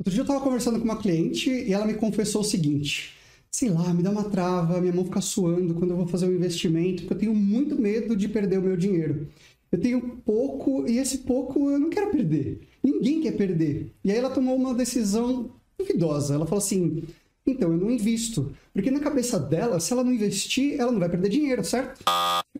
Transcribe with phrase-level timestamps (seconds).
[0.00, 3.12] Outro dia eu estava conversando com uma cliente e ela me confessou o seguinte:
[3.50, 6.34] sei lá, me dá uma trava, minha mão fica suando quando eu vou fazer um
[6.34, 9.28] investimento, porque eu tenho muito medo de perder o meu dinheiro.
[9.70, 12.62] Eu tenho pouco e esse pouco eu não quero perder.
[12.82, 13.92] Ninguém quer perder.
[14.02, 16.34] E aí ela tomou uma decisão duvidosa.
[16.34, 17.02] Ela falou assim:
[17.46, 18.52] então eu não invisto.
[18.72, 22.02] Porque na cabeça dela, se ela não investir, ela não vai perder dinheiro, certo?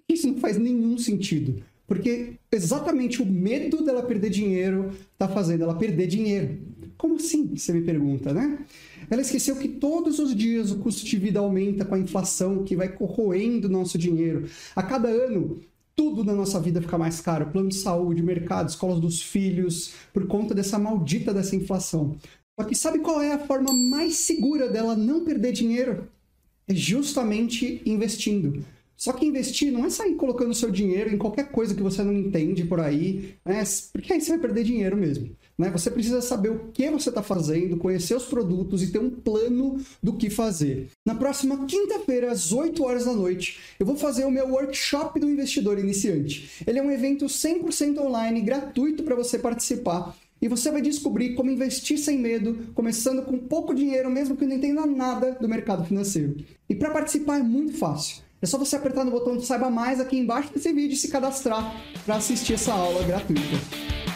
[0.07, 1.63] Isso não faz nenhum sentido.
[1.87, 6.59] Porque exatamente o medo dela perder dinheiro está fazendo ela perder dinheiro.
[7.01, 7.57] Como assim?
[7.57, 8.59] Você me pergunta, né?
[9.09, 12.77] Ela esqueceu que todos os dias o custo de vida aumenta com a inflação que
[12.77, 14.47] vai corroendo nosso dinheiro.
[14.77, 15.59] A cada ano,
[15.97, 17.47] tudo na nossa vida fica mais caro.
[17.47, 22.16] Plano de saúde, mercado, escolas dos filhos, por conta dessa maldita dessa inflação.
[22.55, 26.06] Só que sabe qual é a forma mais segura dela não perder dinheiro?
[26.69, 28.62] É justamente investindo.
[28.95, 32.12] Só que investir não é sair colocando seu dinheiro em qualquer coisa que você não
[32.12, 33.64] entende por aí, né?
[33.91, 35.34] porque aí você vai perder dinheiro mesmo.
[35.60, 35.69] Né?
[35.70, 39.78] Você precisa saber o que você está fazendo, conhecer os produtos e ter um plano
[40.02, 40.88] do que fazer.
[41.05, 45.28] Na próxima quinta-feira, às 8 horas da noite, eu vou fazer o meu workshop do
[45.28, 46.64] investidor iniciante.
[46.67, 50.17] Ele é um evento 100% online, gratuito para você participar.
[50.41, 54.56] E você vai descobrir como investir sem medo, começando com pouco dinheiro, mesmo que não
[54.56, 56.36] entenda nada do mercado financeiro.
[56.70, 58.22] E para participar é muito fácil.
[58.41, 61.08] É só você apertar no botão de Saiba Mais aqui embaixo desse vídeo e se
[61.08, 64.09] cadastrar para assistir essa aula gratuita.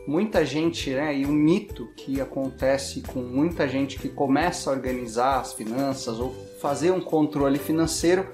[0.06, 5.40] Muita gente, né, e um mito que acontece com muita gente que começa a organizar
[5.40, 8.28] as finanças ou fazer um controle financeiro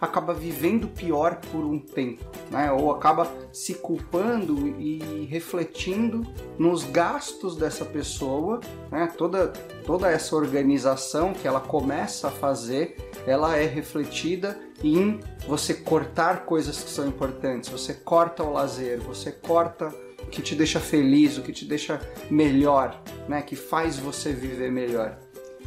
[0.00, 2.70] acaba vivendo pior por um tempo, né?
[2.70, 6.26] ou acaba se culpando e refletindo
[6.58, 9.12] nos gastos dessa pessoa, né?
[9.16, 9.48] toda,
[9.86, 12.96] toda essa organização que ela começa a fazer,
[13.26, 19.32] ela é refletida em você cortar coisas que são importantes, você corta o lazer, você
[19.32, 19.88] corta
[20.22, 23.40] o que te deixa feliz, o que te deixa melhor, né?
[23.40, 25.18] que faz você viver melhor.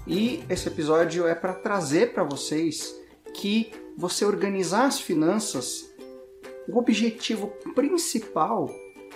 [0.05, 2.95] E esse episódio é para trazer para vocês
[3.33, 5.93] que você organizar as finanças,
[6.69, 8.69] o objetivo principal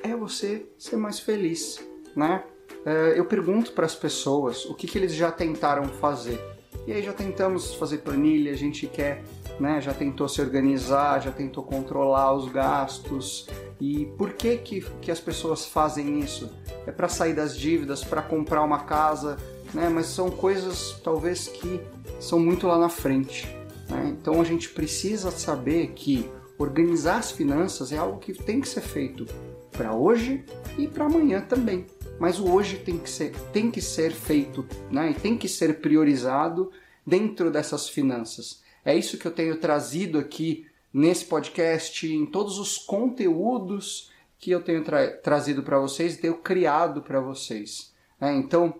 [0.03, 1.79] é você ser mais feliz,
[2.13, 2.43] né?
[2.85, 6.37] É, eu pergunto para as pessoas o que, que eles já tentaram fazer.
[6.85, 9.23] E aí já tentamos fazer planilha, a gente quer,
[9.57, 13.47] né, já tentou se organizar, já tentou controlar os gastos.
[13.79, 16.51] E por que que, que as pessoas fazem isso?
[16.85, 19.37] É para sair das dívidas, para comprar uma casa,
[19.73, 19.87] né?
[19.87, 21.79] Mas são coisas talvez que
[22.19, 23.62] são muito lá na frente.
[23.93, 24.15] Né?
[24.19, 28.81] Então a gente precisa saber que organizar as finanças é algo que tem que ser
[28.81, 29.25] feito
[29.71, 30.43] para hoje
[30.77, 31.85] e para amanhã também.
[32.19, 35.11] Mas o hoje tem que ser, tem que ser feito né?
[35.11, 36.71] e tem que ser priorizado
[37.05, 38.61] dentro dessas finanças.
[38.85, 44.61] É isso que eu tenho trazido aqui nesse podcast, em todos os conteúdos que eu
[44.61, 47.93] tenho tra trazido para vocês, tenho criado para vocês.
[48.19, 48.35] Né?
[48.35, 48.75] Então,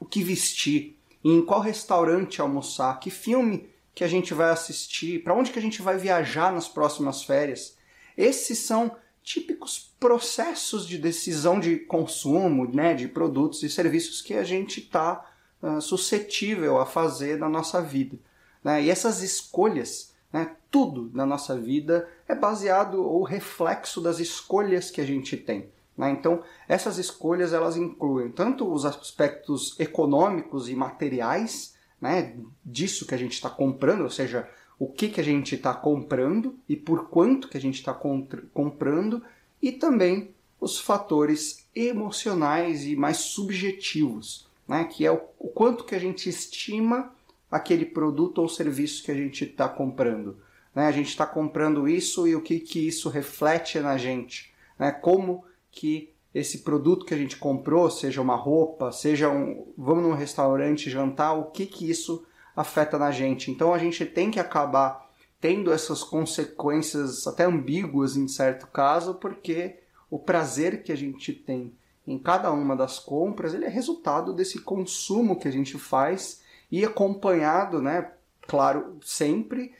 [0.00, 5.32] o que vestir, em qual restaurante almoçar, que filme que a gente vai assistir, para
[5.32, 7.78] onde que a gente vai viajar nas próximas férias.
[8.14, 14.44] Esses são típicos processos de decisão de consumo, né, de produtos e serviços que a
[14.44, 15.26] gente está
[15.62, 18.18] uh, suscetível a fazer na nossa vida.
[18.62, 18.82] Né?
[18.82, 25.00] E essas escolhas, né, tudo na nossa vida é baseado ou reflexo das escolhas que
[25.00, 25.70] a gente tem.
[25.96, 26.10] Né?
[26.10, 31.75] Então, essas escolhas elas incluem tanto os aspectos econômicos e materiais,
[32.06, 34.48] né, disso que a gente está comprando, ou seja,
[34.78, 39.22] o que, que a gente está comprando e por quanto que a gente está comprando,
[39.60, 40.30] e também
[40.60, 46.28] os fatores emocionais e mais subjetivos, né, que é o, o quanto que a gente
[46.28, 47.12] estima
[47.50, 50.36] aquele produto ou serviço que a gente está comprando.
[50.74, 50.86] Né?
[50.86, 54.52] A gente está comprando isso e o que, que isso reflete na gente.
[54.78, 54.92] Né?
[54.92, 60.12] Como que esse produto que a gente comprou, seja uma roupa, seja um, vamos num
[60.12, 63.50] restaurante jantar, o que que isso afeta na gente.
[63.50, 65.10] Então a gente tem que acabar
[65.40, 69.78] tendo essas consequências até ambíguas em certo caso, porque
[70.10, 71.72] o prazer que a gente tem
[72.06, 76.84] em cada uma das compras, ele é resultado desse consumo que a gente faz e
[76.84, 78.12] acompanhado, né,
[78.46, 79.72] claro, sempre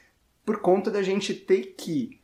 [0.42, 2.18] por conta da gente ter que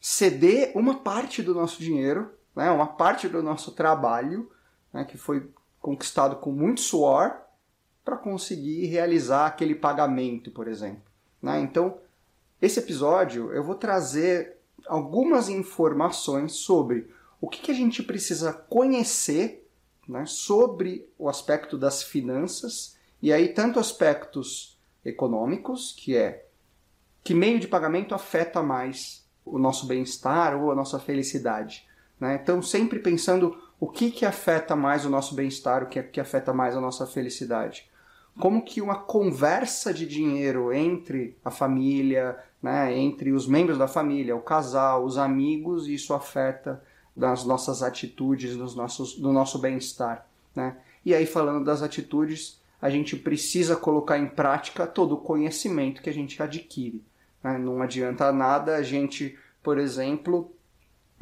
[0.00, 4.50] ceder uma parte do nosso dinheiro, né, uma parte do nosso trabalho,
[4.92, 7.40] né, que foi conquistado com muito suor,
[8.04, 11.02] para conseguir realizar aquele pagamento, por exemplo.
[11.40, 11.60] Né?
[11.60, 11.98] Então,
[12.60, 17.10] esse episódio eu vou trazer algumas informações sobre
[17.40, 19.68] o que, que a gente precisa conhecer
[20.08, 26.46] né, sobre o aspecto das finanças, e aí tanto aspectos econômicos, que é
[27.22, 31.86] que meio de pagamento afeta mais o nosso bem-estar ou a nossa felicidade.
[32.18, 32.38] Né?
[32.42, 36.52] Então, sempre pensando o que, que afeta mais o nosso bem-estar, o que, que afeta
[36.52, 37.88] mais a nossa felicidade.
[38.38, 44.34] Como que uma conversa de dinheiro entre a família, né, entre os membros da família,
[44.34, 46.82] o casal, os amigos, isso afeta
[47.14, 50.26] nas nossas atitudes, nos nossos, no nosso bem-estar.
[50.54, 50.76] Né?
[51.04, 56.10] E aí, falando das atitudes, a gente precisa colocar em prática todo o conhecimento que
[56.10, 57.04] a gente adquire.
[57.42, 57.58] Né?
[57.58, 60.50] Não adianta nada a gente, por exemplo,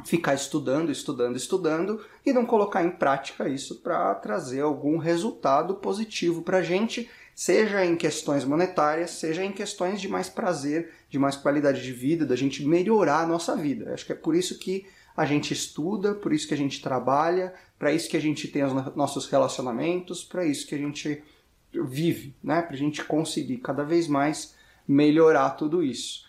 [0.05, 6.41] ficar estudando, estudando, estudando e não colocar em prática isso para trazer algum resultado positivo
[6.41, 11.35] para a gente, seja em questões monetárias, seja em questões de mais prazer, de mais
[11.35, 13.93] qualidade de vida, da gente melhorar a nossa vida.
[13.93, 14.85] Acho que é por isso que
[15.15, 18.63] a gente estuda, por isso que a gente trabalha, para isso que a gente tem
[18.63, 21.23] os nossos relacionamentos, para isso que a gente
[21.71, 22.61] vive, né?
[22.61, 24.55] Para a gente conseguir cada vez mais
[24.87, 26.25] melhorar tudo isso.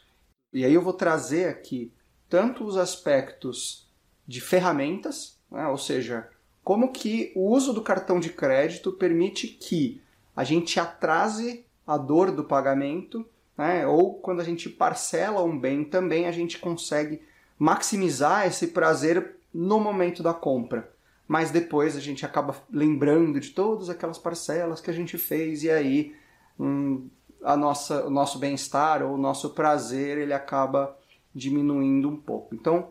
[0.52, 1.92] E aí eu vou trazer aqui
[2.28, 3.88] tanto os aspectos
[4.26, 5.66] de ferramentas, né?
[5.68, 6.28] ou seja,
[6.62, 10.00] como que o uso do cartão de crédito permite que
[10.34, 13.24] a gente atrase a dor do pagamento,
[13.56, 13.86] né?
[13.86, 17.20] ou quando a gente parcela um bem também a gente consegue
[17.58, 20.92] maximizar esse prazer no momento da compra.
[21.26, 25.70] Mas depois a gente acaba lembrando de todas aquelas parcelas que a gente fez e
[25.70, 26.14] aí
[26.58, 27.08] hum,
[27.42, 30.98] a nossa, o nosso bem-estar ou o nosso prazer ele acaba
[31.34, 32.54] diminuindo um pouco.
[32.54, 32.90] Então,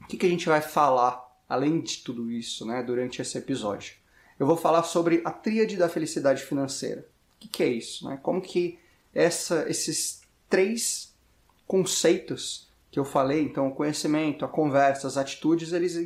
[0.00, 3.94] o que, que a gente vai falar além de tudo isso né, durante esse episódio?
[4.38, 7.06] Eu vou falar sobre a tríade da felicidade financeira.
[7.36, 8.08] O que, que é isso?
[8.08, 8.18] Né?
[8.22, 8.78] Como que
[9.14, 11.14] essa, esses três
[11.66, 15.96] conceitos que eu falei, então o conhecimento, a conversa, as atitudes, eles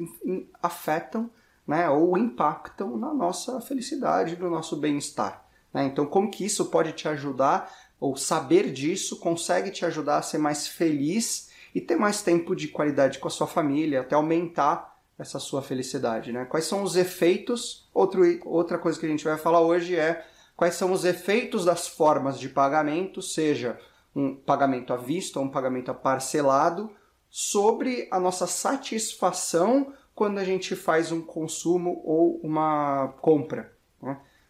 [0.62, 1.30] afetam
[1.66, 5.44] né, ou impactam na nossa felicidade, no nosso bem-estar.
[5.72, 5.84] Né?
[5.84, 10.38] Então, como que isso pode te ajudar, ou saber disso consegue te ajudar a ser
[10.38, 15.38] mais feliz e ter mais tempo de qualidade com a sua família, até aumentar essa
[15.38, 16.32] sua felicidade.
[16.32, 16.44] Né?
[16.44, 17.88] Quais são os efeitos?
[17.92, 20.24] Outro, outra coisa que a gente vai falar hoje é
[20.56, 23.78] quais são os efeitos das formas de pagamento, seja
[24.14, 26.90] um pagamento à vista ou um pagamento parcelado,
[27.28, 33.77] sobre a nossa satisfação quando a gente faz um consumo ou uma compra.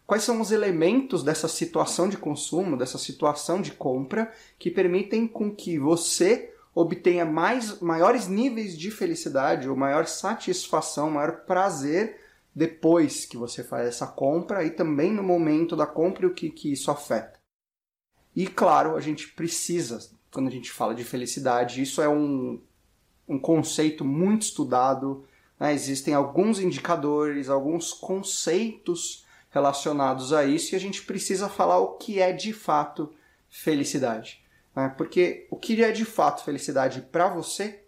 [0.09, 5.53] Quais são os elementos dessa situação de consumo, dessa situação de compra, que permitem com
[5.53, 12.19] que você obtenha mais, maiores níveis de felicidade ou maior satisfação, maior prazer
[12.55, 16.49] depois que você faz essa compra e também no momento da compra e o que,
[16.49, 17.39] que isso afeta.
[18.35, 19.99] E claro, a gente precisa,
[20.31, 22.59] quando a gente fala de felicidade, isso é um,
[23.27, 25.23] um conceito muito estudado.
[25.59, 25.71] Né?
[25.71, 32.19] Existem alguns indicadores, alguns conceitos relacionados a isso e a gente precisa falar o que
[32.19, 33.13] é de fato
[33.49, 34.43] felicidade.
[34.75, 34.93] Né?
[34.97, 37.83] Porque o que é de fato felicidade para você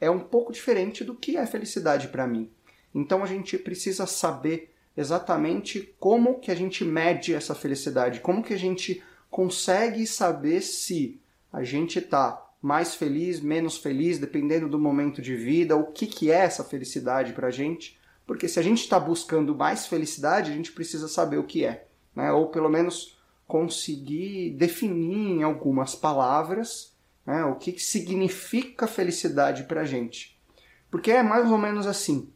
[0.00, 2.50] é um pouco diferente do que é felicidade para mim.
[2.94, 8.54] Então a gente precisa saber exatamente como que a gente mede essa felicidade, como que
[8.54, 11.20] a gente consegue saber se
[11.52, 16.30] a gente está mais feliz, menos feliz, dependendo do momento de vida, o que, que
[16.30, 17.98] é essa felicidade para a gente.
[18.30, 21.88] Porque se a gente está buscando mais felicidade, a gente precisa saber o que é.
[22.14, 22.30] Né?
[22.30, 26.94] Ou pelo menos conseguir definir em algumas palavras
[27.26, 30.40] né, o que, significa felicidade para a gente.
[30.88, 32.32] Porque é mais ou menos assim.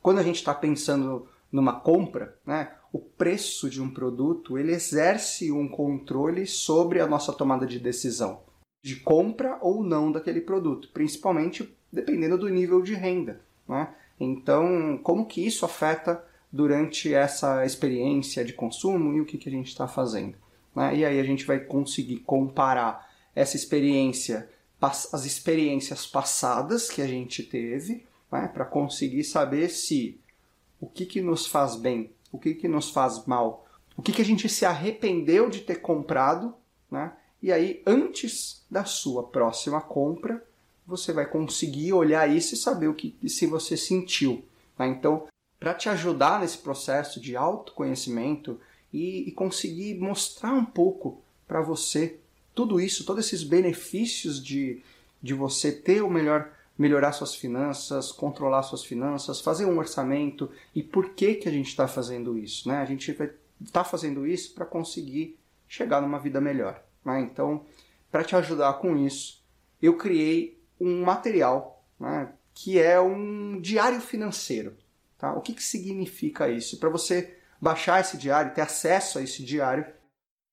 [0.00, 5.50] Quando a gente está pensando numa compra, né, o preço de um produto ele exerce
[5.50, 8.42] um controle sobre a nossa tomada de decisão
[8.84, 13.40] de compra ou não daquele produto, principalmente dependendo do nível de renda.
[13.68, 13.92] Né?
[14.18, 19.52] Então, como que isso afeta durante essa experiência de consumo e o que, que a
[19.52, 20.36] gente está fazendo?
[20.74, 20.96] Né?
[20.96, 24.48] E aí a gente vai conseguir comparar essa experiência,
[24.80, 28.48] as experiências passadas que a gente teve, né?
[28.48, 30.20] para conseguir saber se
[30.80, 34.22] o que, que nos faz bem o que, que nos faz mal, o que, que
[34.22, 36.54] a gente se arrependeu de ter comprado,
[36.90, 37.12] né?
[37.42, 40.44] E aí, antes da sua próxima compra,
[40.88, 44.42] você vai conseguir olhar isso e saber o que se você sentiu.
[44.78, 44.88] Né?
[44.88, 45.28] Então,
[45.60, 48.58] para te ajudar nesse processo de autoconhecimento
[48.90, 52.18] e, e conseguir mostrar um pouco para você
[52.54, 54.82] tudo isso, todos esses benefícios de,
[55.22, 60.82] de você ter o melhor melhorar suas finanças, controlar suas finanças, fazer um orçamento e
[60.82, 62.78] por que que a gente está fazendo isso, né?
[62.78, 63.14] A gente
[63.60, 67.20] está fazendo isso para conseguir chegar numa vida melhor, né?
[67.20, 67.66] Então,
[68.12, 69.42] para te ajudar com isso,
[69.82, 72.32] eu criei um material, né?
[72.54, 74.76] Que é um diário financeiro,
[75.16, 75.34] tá?
[75.34, 76.78] O que que significa isso?
[76.78, 79.84] Para você baixar esse diário, ter acesso a esse diário,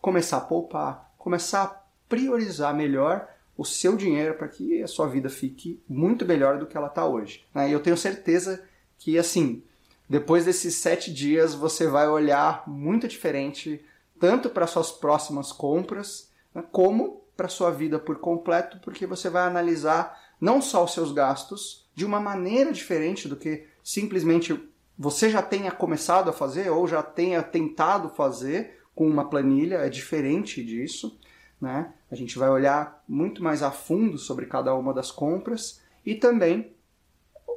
[0.00, 5.30] começar a poupar, começar a priorizar melhor o seu dinheiro para que a sua vida
[5.30, 7.46] fique muito melhor do que ela está hoje.
[7.54, 7.68] Né?
[7.68, 8.62] E eu tenho certeza
[8.98, 9.62] que, assim,
[10.14, 13.84] depois desses sete dias você vai olhar muito diferente,
[14.20, 19.44] tanto para suas próximas compras, né, como para sua vida por completo, porque você vai
[19.44, 24.56] analisar não só os seus gastos de uma maneira diferente do que simplesmente
[24.96, 29.88] você já tenha começado a fazer ou já tenha tentado fazer com uma planilha, é
[29.88, 31.18] diferente disso.
[31.60, 31.92] Né?
[32.08, 36.72] A gente vai olhar muito mais a fundo sobre cada uma das compras e também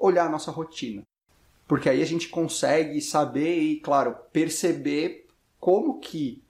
[0.01, 1.03] olhar a nossa rotina.
[1.67, 5.27] Porque aí a gente consegue saber e, claro, perceber
[5.59, 6.41] como que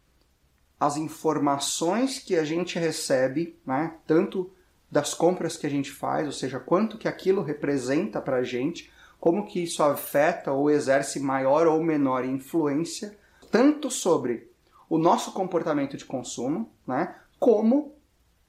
[0.80, 4.52] as informações que a gente recebe, né, tanto
[4.92, 8.92] das compras que a gente faz, ou seja, quanto que aquilo representa para a gente,
[9.20, 13.18] como que isso afeta ou exerce maior ou menor influência
[13.52, 14.50] tanto sobre
[14.90, 17.96] o nosso comportamento de consumo, né, como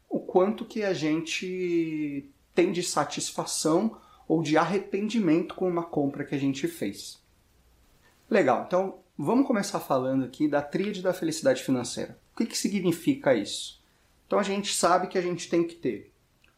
[0.09, 3.97] o quanto que a gente tem de satisfação
[4.29, 7.19] ou de arrependimento com uma compra que a gente fez.
[8.31, 12.19] Legal, então vamos começar falando aqui da tríade da felicidade financeira.
[12.35, 13.83] O que, que significa isso?
[14.27, 16.13] Então a gente sabe que a gente tem que ter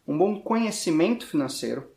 [0.07, 1.89] um bom conhecimento financeiro,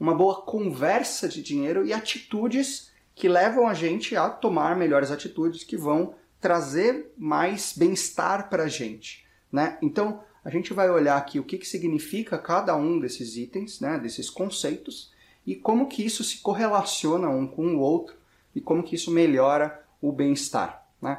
[0.00, 5.62] uma boa conversa de dinheiro e atitudes que levam a gente a tomar melhores atitudes
[5.62, 9.26] que vão trazer mais bem-estar para a gente.
[9.52, 9.78] Né?
[9.82, 13.98] Então, a gente vai olhar aqui o que, que significa cada um desses itens, né,
[13.98, 15.12] desses conceitos,
[15.46, 18.16] e como que isso se correlaciona um com o outro
[18.54, 20.86] e como que isso melhora o bem-estar.
[21.00, 21.18] Né?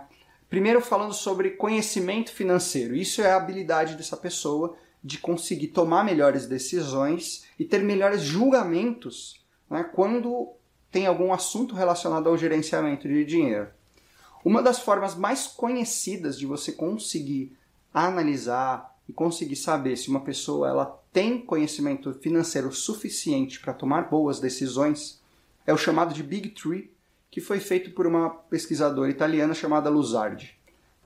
[0.49, 2.95] Primeiro falando sobre conhecimento financeiro.
[2.95, 9.41] Isso é a habilidade dessa pessoa de conseguir tomar melhores decisões e ter melhores julgamentos
[9.69, 10.53] né, quando
[10.91, 13.67] tem algum assunto relacionado ao gerenciamento de dinheiro.
[14.45, 17.57] Uma das formas mais conhecidas de você conseguir
[17.93, 24.39] analisar e conseguir saber se uma pessoa ela tem conhecimento financeiro suficiente para tomar boas
[24.39, 25.21] decisões
[25.65, 26.91] é o chamado de Big Tree,
[27.29, 30.57] que foi feito por uma pesquisadora italiana chamada Luzardi.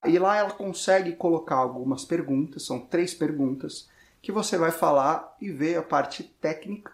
[0.06, 3.88] E lá ela consegue colocar algumas perguntas, são três perguntas,
[4.22, 6.92] que você vai falar e ver a parte técnica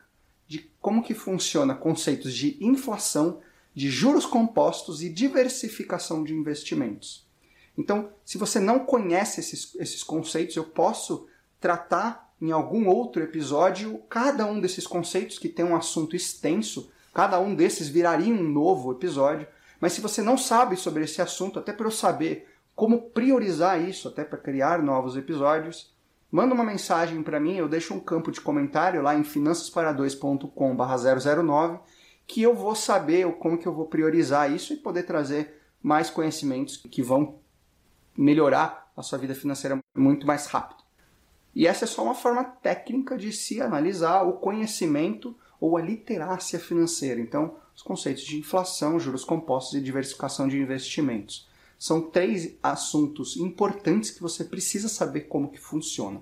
[0.48, 3.40] de como que funciona conceitos de inflação,
[3.74, 7.26] de juros compostos e diversificação de investimentos.
[7.78, 11.28] Então, se você não conhece esses, esses conceitos, eu posso
[11.60, 17.40] tratar em algum outro episódio cada um desses conceitos que tem um assunto extenso, cada
[17.40, 19.48] um desses viraria um novo episódio.
[19.80, 24.08] Mas se você não sabe sobre esse assunto, até para eu saber como priorizar isso,
[24.08, 25.94] até para criar novos episódios,
[26.32, 31.80] manda uma mensagem para mim, eu deixo um campo de comentário lá em finançaspara2.com/009
[32.26, 36.78] que eu vou saber como que eu vou priorizar isso e poder trazer mais conhecimentos
[36.78, 37.40] que vão
[38.18, 40.84] melhorar a sua vida financeira muito mais rápido.
[41.56, 46.60] E essa é só uma forma técnica de se analisar o conhecimento ou a literácia
[46.60, 47.22] financeira.
[47.22, 51.48] Então, os conceitos de inflação, juros compostos e diversificação de investimentos.
[51.78, 56.22] São três assuntos importantes que você precisa saber como que funciona.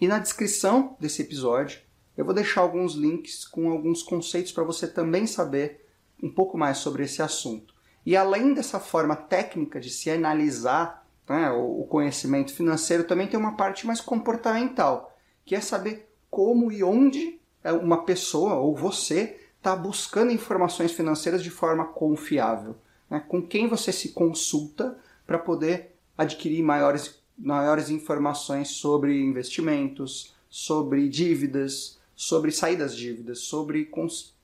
[0.00, 1.80] E na descrição desse episódio,
[2.16, 5.86] eu vou deixar alguns links com alguns conceitos para você também saber
[6.22, 7.74] um pouco mais sobre esse assunto.
[8.06, 13.56] E além dessa forma técnica de se analisar né, o conhecimento financeiro, também tem uma
[13.56, 15.12] parte mais comportamental,
[15.44, 21.42] que é saber como e onde é, uma pessoa ou você está buscando informações financeiras
[21.42, 22.76] de forma confiável.
[23.10, 23.20] Né?
[23.26, 24.96] Com quem você se consulta
[25.26, 33.90] para poder adquirir maiores, maiores informações sobre investimentos, sobre dívidas, sobre sair das dívidas, sobre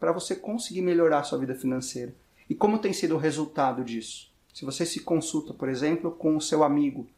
[0.01, 2.13] para você conseguir melhorar a sua vida financeira.
[2.49, 4.31] E como tem sido o resultado disso?
[4.53, 7.09] Se você se consulta, por exemplo, com o seu amigo,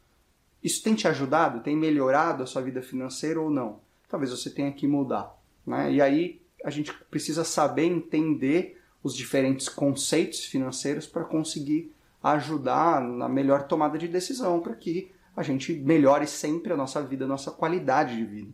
[0.63, 1.61] isso tem te ajudado?
[1.61, 3.79] Tem melhorado a sua vida financeira ou não?
[4.09, 5.35] Talvez você tenha que mudar.
[5.65, 5.93] Né?
[5.93, 13.29] E aí a gente precisa saber entender os diferentes conceitos financeiros para conseguir ajudar na
[13.29, 17.51] melhor tomada de decisão, para que a gente melhore sempre a nossa vida, a nossa
[17.51, 18.51] qualidade de vida.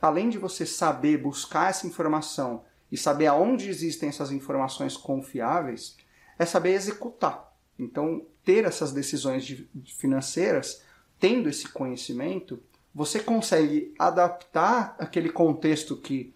[0.00, 5.96] Além de você saber buscar essa informação e saber aonde existem essas informações confiáveis,
[6.38, 7.52] é saber executar.
[7.78, 10.82] Então, ter essas decisões de, de financeiras,
[11.18, 12.60] tendo esse conhecimento,
[12.94, 16.34] você consegue adaptar aquele contexto que,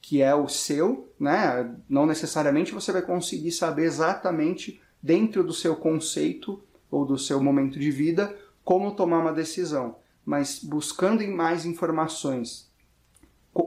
[0.00, 1.74] que é o seu, né?
[1.88, 7.78] Não necessariamente você vai conseguir saber exatamente dentro do seu conceito ou do seu momento
[7.78, 12.70] de vida como tomar uma decisão, mas buscando em mais informações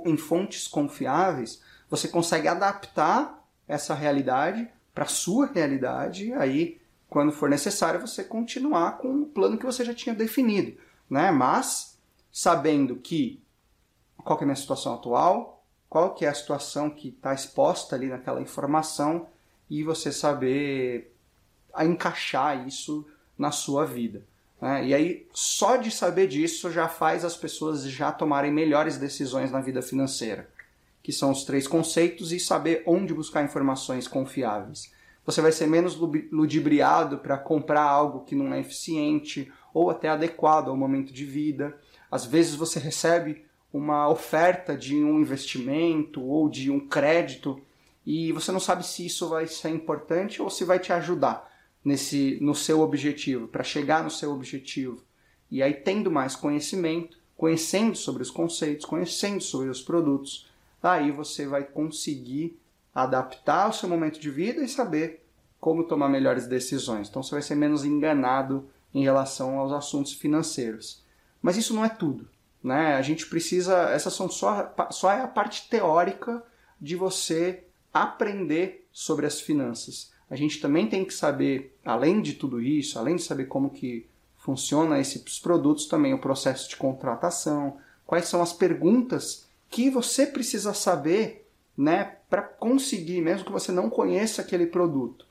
[0.06, 1.62] em fontes confiáveis,
[1.94, 9.22] você consegue adaptar essa realidade para sua realidade, aí, quando for necessário, você continuar com
[9.22, 10.76] o plano que você já tinha definido.
[11.08, 11.30] Né?
[11.30, 12.00] Mas,
[12.32, 13.40] sabendo que
[14.18, 17.96] qual que é a minha situação atual, qual que é a situação que está exposta
[17.96, 19.28] ali naquela informação,
[19.70, 21.16] e você saber
[21.80, 23.06] encaixar isso
[23.38, 24.26] na sua vida.
[24.60, 24.88] Né?
[24.88, 29.62] E aí, só de saber disso já faz as pessoas já tomarem melhores decisões na
[29.62, 30.52] vida financeira
[31.04, 34.92] que são os três conceitos, e saber onde buscar informações confiáveis.
[35.26, 35.96] Você vai ser menos
[36.32, 41.78] ludibriado para comprar algo que não é eficiente ou até adequado ao momento de vida.
[42.10, 47.60] Às vezes você recebe uma oferta de um investimento ou de um crédito
[48.06, 51.52] e você não sabe se isso vai ser importante ou se vai te ajudar
[51.84, 55.02] nesse no seu objetivo, para chegar no seu objetivo.
[55.50, 60.48] E aí tendo mais conhecimento, conhecendo sobre os conceitos, conhecendo sobre os produtos,
[60.92, 62.60] aí você vai conseguir
[62.94, 65.26] adaptar o seu momento de vida e saber
[65.60, 67.08] como tomar melhores decisões.
[67.08, 71.02] Então você vai ser menos enganado em relação aos assuntos financeiros.
[71.42, 72.28] Mas isso não é tudo.
[72.62, 72.96] Né?
[72.96, 73.90] A gente precisa.
[73.90, 76.44] Essas são só, só é a parte teórica
[76.80, 80.12] de você aprender sobre as finanças.
[80.30, 84.08] A gente também tem que saber, além de tudo isso, além de saber como que
[84.38, 90.72] funciona esses produtos, também o processo de contratação, quais são as perguntas que você precisa
[90.72, 95.26] saber, né, para conseguir, mesmo que você não conheça aquele produto.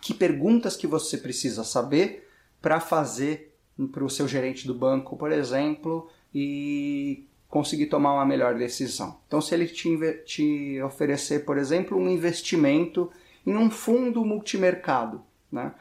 [0.00, 2.30] Que perguntas que você precisa saber
[2.62, 3.52] para fazer
[3.92, 9.18] para o seu gerente do banco, por exemplo, e conseguir tomar uma melhor decisão.
[9.26, 9.88] Então, se ele te,
[10.24, 13.10] te oferecer, por exemplo, um investimento
[13.44, 15.74] em um fundo multimercado, né?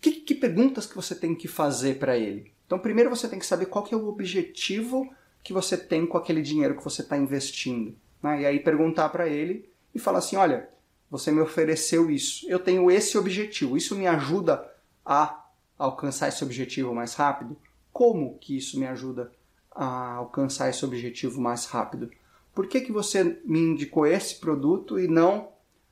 [0.00, 2.52] Que, que perguntas que você tem que fazer para ele?
[2.66, 5.08] Então, primeiro você tem que saber qual que é o objetivo
[5.42, 7.94] que você tem com aquele dinheiro que você está investindo.
[8.22, 8.42] Né?
[8.42, 10.68] E aí perguntar para ele e falar assim: olha,
[11.10, 14.66] você me ofereceu isso, eu tenho esse objetivo, isso me ajuda
[15.04, 15.44] a
[15.76, 17.56] alcançar esse objetivo mais rápido?
[17.92, 19.30] Como que isso me ajuda
[19.70, 22.10] a alcançar esse objetivo mais rápido?
[22.54, 25.48] Por que, que você me indicou esse produto e não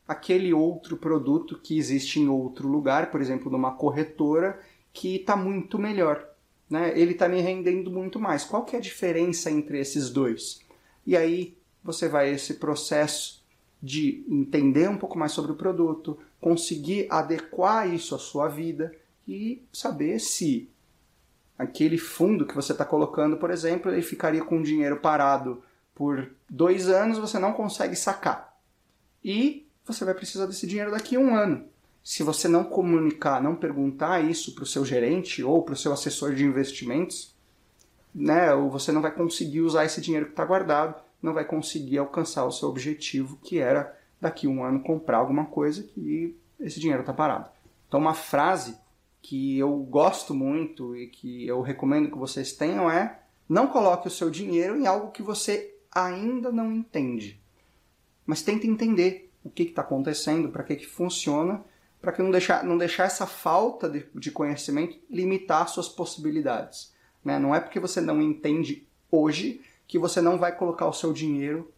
[0.06, 4.60] aquele outro produto que existe em outro lugar, por exemplo, numa corretora,
[4.92, 6.29] que está muito melhor?
[6.70, 8.44] Né, ele está me rendendo muito mais.
[8.44, 10.60] Qual que é a diferença entre esses dois?
[11.04, 13.44] E aí você vai esse processo
[13.82, 18.94] de entender um pouco mais sobre o produto, conseguir adequar isso à sua vida
[19.26, 20.70] e saber se
[21.58, 25.62] aquele fundo que você está colocando, por exemplo, ele ficaria com dinheiro parado
[25.94, 28.56] por dois anos, você não consegue sacar.
[29.24, 31.69] E você vai precisar desse dinheiro daqui a um ano
[32.02, 35.92] se você não comunicar, não perguntar isso para o seu gerente ou para o seu
[35.92, 37.34] assessor de investimentos,
[38.14, 42.44] né, você não vai conseguir usar esse dinheiro que está guardado, não vai conseguir alcançar
[42.44, 47.12] o seu objetivo, que era daqui um ano comprar alguma coisa que esse dinheiro está
[47.12, 47.48] parado.
[47.86, 48.76] Então, uma frase
[49.22, 54.10] que eu gosto muito e que eu recomendo que vocês tenham é: não coloque o
[54.10, 57.40] seu dinheiro em algo que você ainda não entende,
[58.24, 61.64] mas tente entender o que está acontecendo, para que, que funciona
[62.00, 66.92] para que não deixar, não deixar essa falta de, de conhecimento limitar suas possibilidades.
[67.24, 67.38] Né?
[67.38, 71.70] Não é porque você não entende hoje que você não vai colocar o seu dinheiro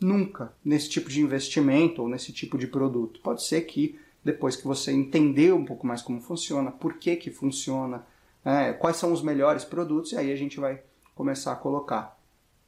[0.00, 3.20] nunca nesse tipo de investimento ou nesse tipo de produto.
[3.20, 7.30] Pode ser que depois que você entender um pouco mais como funciona, por que, que
[7.30, 8.04] funciona,
[8.44, 8.72] né?
[8.74, 10.82] quais são os melhores produtos, e aí a gente vai
[11.14, 12.18] começar a colocar.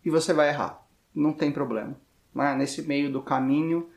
[0.04, 1.96] E você vai errar, não tem problema.
[2.34, 2.54] Né?
[2.54, 3.88] Nesse meio do caminho,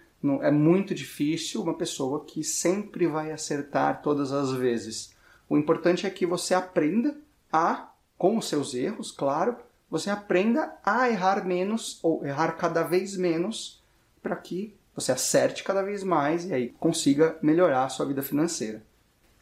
[0.41, 5.15] é muito difícil uma pessoa que sempre vai acertar todas as vezes.
[5.49, 7.15] O importante é que você aprenda
[7.51, 9.57] a, com os seus erros, claro,
[9.89, 13.83] você aprenda a errar menos ou errar cada vez menos
[14.21, 18.83] para que você acerte cada vez mais e aí consiga melhorar a sua vida financeira.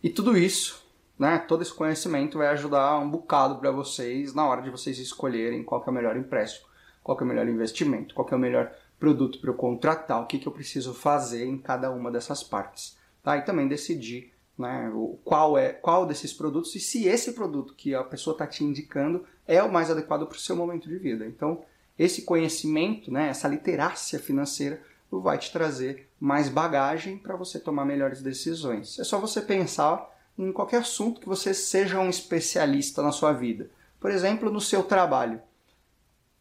[0.03, 0.85] E tudo isso,
[1.17, 5.63] né, todo esse conhecimento vai ajudar um bocado para vocês na hora de vocês escolherem
[5.63, 6.67] qual é o melhor empréstimo,
[7.01, 10.39] qual é o melhor investimento, qual é o melhor produto para eu contratar, o que,
[10.39, 12.97] que eu preciso fazer em cada uma dessas partes.
[13.21, 13.38] Tá?
[13.38, 14.91] E também decidir né,
[15.23, 19.25] qual é qual desses produtos e se esse produto que a pessoa está te indicando
[19.47, 21.25] é o mais adequado para o seu momento de vida.
[21.25, 21.63] Então,
[21.97, 28.21] esse conhecimento, né, essa literácia financeira vai te trazer mais bagagem para você tomar melhores
[28.21, 28.97] decisões.
[28.99, 33.69] É só você pensar em qualquer assunto que você seja um especialista na sua vida.
[33.99, 35.41] Por exemplo, no seu trabalho.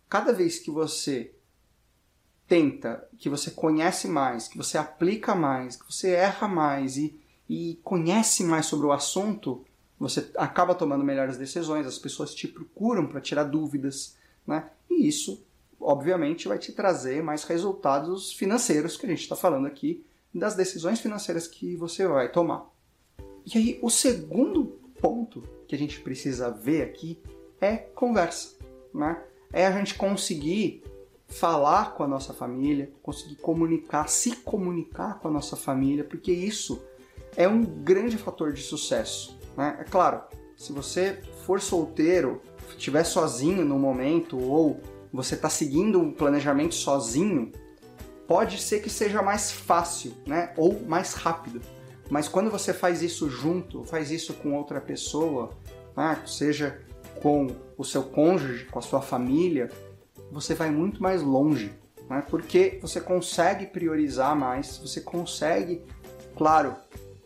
[0.08, 1.32] Cada vez que você
[2.52, 7.80] tenta, que você conhece mais, que você aplica mais, que você erra mais e, e
[7.82, 9.64] conhece mais sobre o assunto,
[9.98, 14.68] você acaba tomando melhores decisões, as pessoas te procuram para tirar dúvidas, né?
[14.90, 15.42] E isso
[15.80, 21.00] obviamente vai te trazer mais resultados financeiros que a gente está falando aqui das decisões
[21.00, 22.70] financeiras que você vai tomar.
[23.46, 27.18] E aí o segundo ponto que a gente precisa ver aqui
[27.58, 28.58] é conversa,
[28.92, 29.22] né?
[29.50, 30.84] É a gente conseguir
[31.32, 36.82] falar com a nossa família, conseguir comunicar, se comunicar com a nossa família, porque isso
[37.36, 39.38] é um grande fator de sucesso.
[39.56, 39.78] Né?
[39.80, 40.22] É claro,
[40.56, 44.80] se você for solteiro, estiver sozinho no momento ou
[45.12, 47.50] você está seguindo um planejamento sozinho,
[48.26, 50.54] pode ser que seja mais fácil, né?
[50.56, 51.60] Ou mais rápido.
[52.08, 55.50] Mas quando você faz isso junto, faz isso com outra pessoa,
[55.96, 56.22] né?
[56.26, 56.80] seja
[57.20, 59.70] com o seu cônjuge, com a sua família,
[60.30, 61.72] você vai muito mais longe,
[62.08, 62.24] né?
[62.28, 65.82] Porque você consegue priorizar mais, você consegue,
[66.36, 66.74] claro,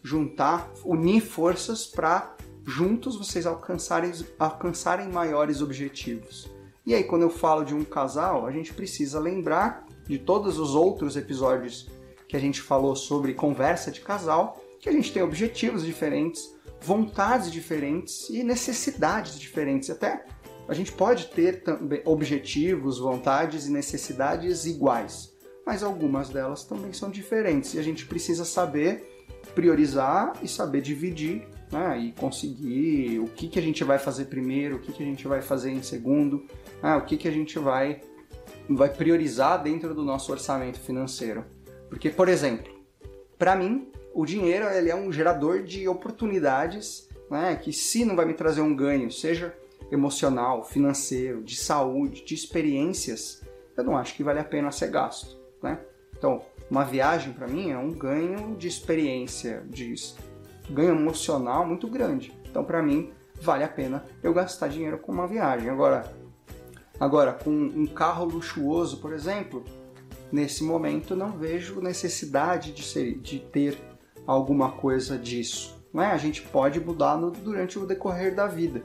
[0.02, 6.48] juntar, unir forças para juntos vocês alcançarem, alcançarem maiores objetivos.
[6.84, 10.74] E aí, quando eu falo de um casal, a gente precisa lembrar de todos os
[10.74, 11.88] outros episódios
[12.28, 17.50] que a gente falou sobre conversa de casal, que a gente tem objetivos diferentes, vontades
[17.50, 19.90] diferentes e necessidades diferentes.
[19.90, 20.24] Até
[20.68, 25.32] a gente pode ter também objetivos, vontades e necessidades iguais,
[25.64, 29.16] mas algumas delas também são diferentes e a gente precisa saber
[29.54, 34.76] priorizar e saber dividir né, e conseguir o que, que a gente vai fazer primeiro,
[34.76, 36.44] o que, que a gente vai fazer em segundo,
[36.82, 38.00] ah, o que, que a gente vai,
[38.68, 41.44] vai priorizar dentro do nosso orçamento financeiro.
[41.88, 42.72] Porque, por exemplo,
[43.38, 48.24] para mim, o dinheiro ele é um gerador de oportunidades né, que, se não vai
[48.24, 49.54] me trazer um ganho, seja
[49.90, 53.42] emocional, financeiro, de saúde, de experiências,
[53.76, 55.38] eu não acho que vale a pena ser gasto.
[55.62, 55.78] Né?
[56.16, 59.94] Então, uma viagem para mim é um ganho de experiência, de
[60.70, 62.32] ganho emocional muito grande.
[62.48, 65.68] Então, para mim, vale a pena eu gastar dinheiro com uma viagem.
[65.68, 66.10] Agora,
[66.98, 69.62] Agora, com um carro luxuoso, por exemplo,
[70.32, 73.78] nesse momento não vejo necessidade de, ser, de ter
[74.26, 75.76] alguma coisa disso.
[75.92, 76.12] Não é?
[76.12, 78.82] A gente pode mudar no, durante o decorrer da vida,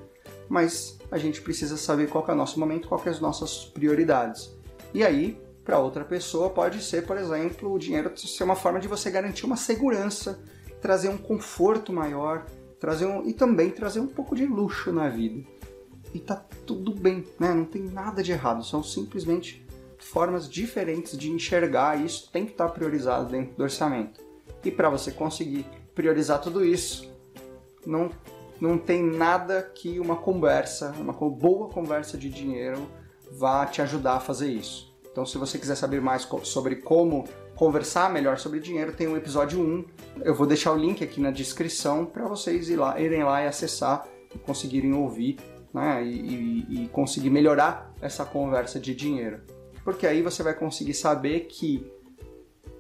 [0.52, 4.54] mas a gente precisa saber qual é o nosso momento, quais são as nossas prioridades.
[4.94, 8.88] E aí, para outra pessoa, pode ser, por exemplo, o dinheiro ser uma forma de
[8.90, 10.44] você garantir uma segurança,
[10.82, 12.46] trazer um conforto maior,
[12.82, 15.42] trazer um, e também trazer um pouco de luxo na vida
[16.14, 17.54] e tá tudo bem, né?
[17.54, 19.66] Não tem nada de errado, são simplesmente
[19.98, 24.20] formas diferentes de enxergar e isso tem que estar priorizado dentro do orçamento.
[24.66, 27.10] E para você conseguir priorizar tudo isso,
[27.86, 28.10] não,
[28.62, 32.88] não tem nada que uma conversa, uma boa conversa de dinheiro
[33.32, 34.96] vá te ajudar a fazer isso.
[35.12, 39.60] Então, se você quiser saber mais sobre como conversar melhor sobre dinheiro, tem o episódio
[39.60, 39.86] 1.
[40.24, 43.48] Eu vou deixar o link aqui na descrição para vocês ir lá, irem lá e
[43.48, 45.38] acessar e conseguirem ouvir
[45.74, 46.04] né?
[46.04, 49.42] E, e conseguir melhorar essa conversa de dinheiro.
[49.84, 51.86] Porque aí você vai conseguir saber que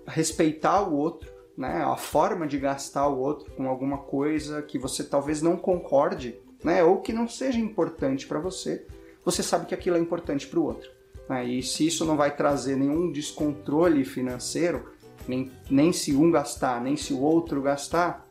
[0.06, 1.84] respeitar o outro, né?
[1.84, 6.84] A forma de gastar o outro com alguma coisa que você talvez não concorde, né?
[6.84, 8.88] Ou que não seja importante para você,
[9.24, 10.90] você sabe que aquilo é importante para o outro.
[11.30, 11.46] Né?
[11.46, 14.92] E se isso não vai trazer nenhum descontrole financeiro,
[15.28, 18.28] nem, nem se um gastar, nem se o outro gastar,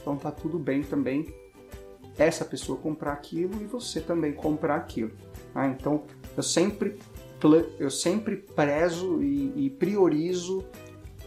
[0.00, 1.26] então tá tudo bem também
[2.16, 5.12] essa pessoa comprar aquilo e você também comprar aquilo.
[5.54, 6.04] Ah, então
[6.34, 6.98] eu sempre,
[7.78, 10.64] eu sempre prezo e, e priorizo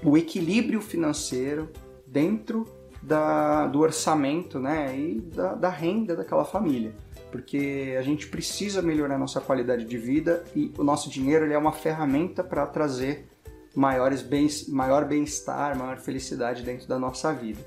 [0.06, 1.70] o equilíbrio financeiro
[2.06, 2.68] dentro
[3.02, 6.94] da, do orçamento né, e da, da renda daquela família.
[7.32, 11.58] Porque a gente precisa melhorar nossa qualidade de vida e o nosso dinheiro ele é
[11.58, 13.28] uma ferramenta para trazer
[13.76, 17.60] maiores bem, maior bem-estar, maior felicidade dentro da nossa vida.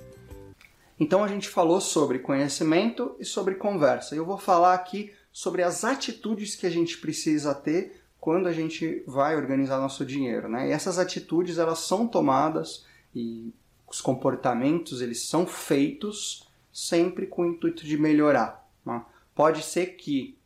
[0.98, 4.14] Então a gente falou sobre conhecimento e sobre conversa.
[4.14, 9.03] Eu vou falar aqui sobre as atitudes que a gente precisa ter quando a gente
[9.07, 10.69] vai organizar nosso dinheiro, né?
[10.69, 12.85] E essas atitudes elas são tomadas
[13.17, 13.55] e
[13.88, 18.69] os comportamentos eles são feitos sempre com o intuito de melhorar.
[18.85, 19.03] Né?
[19.35, 20.37] Pode ser que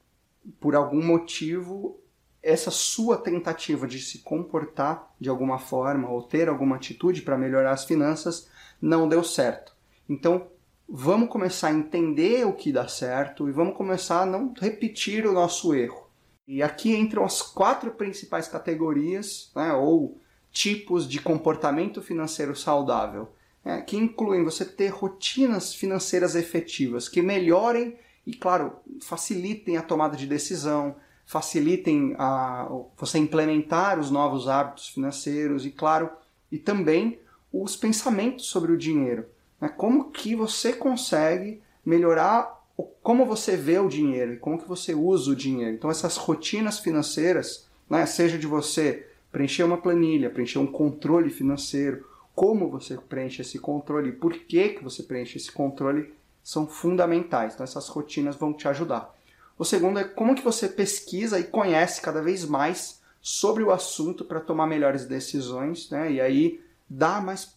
[0.61, 1.99] por algum motivo
[2.40, 7.73] essa sua tentativa de se comportar de alguma forma ou ter alguma atitude para melhorar
[7.73, 8.49] as finanças
[8.81, 9.75] não deu certo.
[10.09, 10.47] Então,
[10.88, 15.33] vamos começar a entender o que dá certo e vamos começar a não repetir o
[15.33, 16.02] nosso erro.
[16.53, 23.33] E aqui entram as quatro principais categorias, né, ou tipos de comportamento financeiro saudável,
[23.65, 30.15] né, que incluem você ter rotinas financeiras efetivas que melhorem e, claro, facilitem a tomada
[30.15, 36.11] de decisão, facilitem a, você implementar os novos hábitos financeiros e, claro,
[36.51, 37.19] e também
[37.51, 39.25] os pensamentos sobre o dinheiro.
[39.59, 39.71] Né?
[39.71, 42.62] Como que você consegue melhorar
[43.03, 45.75] como você vê o dinheiro e como que você usa o dinheiro.
[45.75, 52.07] Então essas rotinas financeiras, né, seja de você preencher uma planilha, preencher um controle financeiro,
[52.35, 57.55] como você preenche esse controle e por que, que você preenche esse controle são fundamentais.
[57.55, 59.14] Então essas rotinas vão te ajudar.
[59.59, 64.25] O segundo é como que você pesquisa e conhece cada vez mais sobre o assunto
[64.25, 66.11] para tomar melhores decisões, né?
[66.11, 67.55] E aí dá mais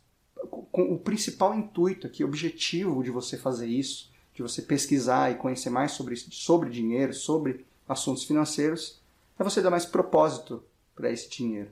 [0.71, 5.93] o principal intuito aqui, objetivo de você fazer isso, de você pesquisar e conhecer mais
[5.93, 8.99] sobre sobre dinheiro, sobre assuntos financeiros,
[9.39, 11.71] é você dar mais propósito para esse dinheiro.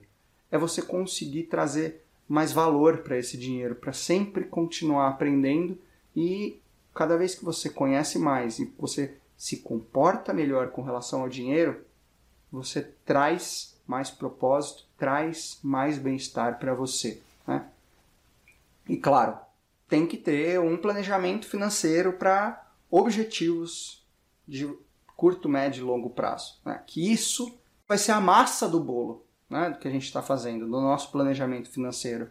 [0.50, 5.78] É você conseguir trazer mais valor para esse dinheiro, para sempre continuar aprendendo
[6.16, 6.58] e
[6.94, 11.84] cada vez que você conhece mais e você se comporta melhor com relação ao dinheiro,
[12.50, 17.20] você traz mais propósito, traz mais bem-estar para você.
[17.46, 17.66] Né?
[18.88, 19.36] E claro,
[19.88, 24.06] tem que ter um planejamento financeiro para objetivos
[24.46, 24.68] de
[25.16, 26.60] curto, médio e longo prazo.
[26.64, 26.82] Né?
[26.86, 29.70] Que isso vai ser a massa do bolo né?
[29.70, 32.30] do que a gente está fazendo, do nosso planejamento financeiro.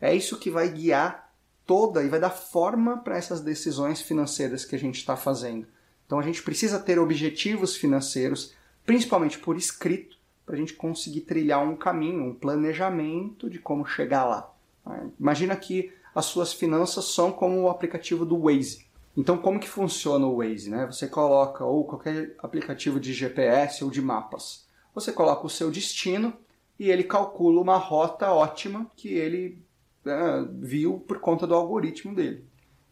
[0.00, 1.32] É isso que vai guiar
[1.66, 5.66] toda e vai dar forma para essas decisões financeiras que a gente está fazendo.
[6.06, 8.54] Então a gente precisa ter objetivos financeiros,
[8.86, 14.24] principalmente por escrito, para a gente conseguir trilhar um caminho, um planejamento de como chegar
[14.24, 14.50] lá.
[15.20, 18.88] Imagina que as suas finanças são como o aplicativo do Waze.
[19.16, 20.68] Então, como que funciona o Waze?
[20.68, 20.84] Né?
[20.86, 26.32] Você coloca, ou qualquer aplicativo de GPS ou de mapas, você coloca o seu destino
[26.76, 29.62] e ele calcula uma rota ótima que ele
[30.04, 32.44] é, viu por conta do algoritmo dele.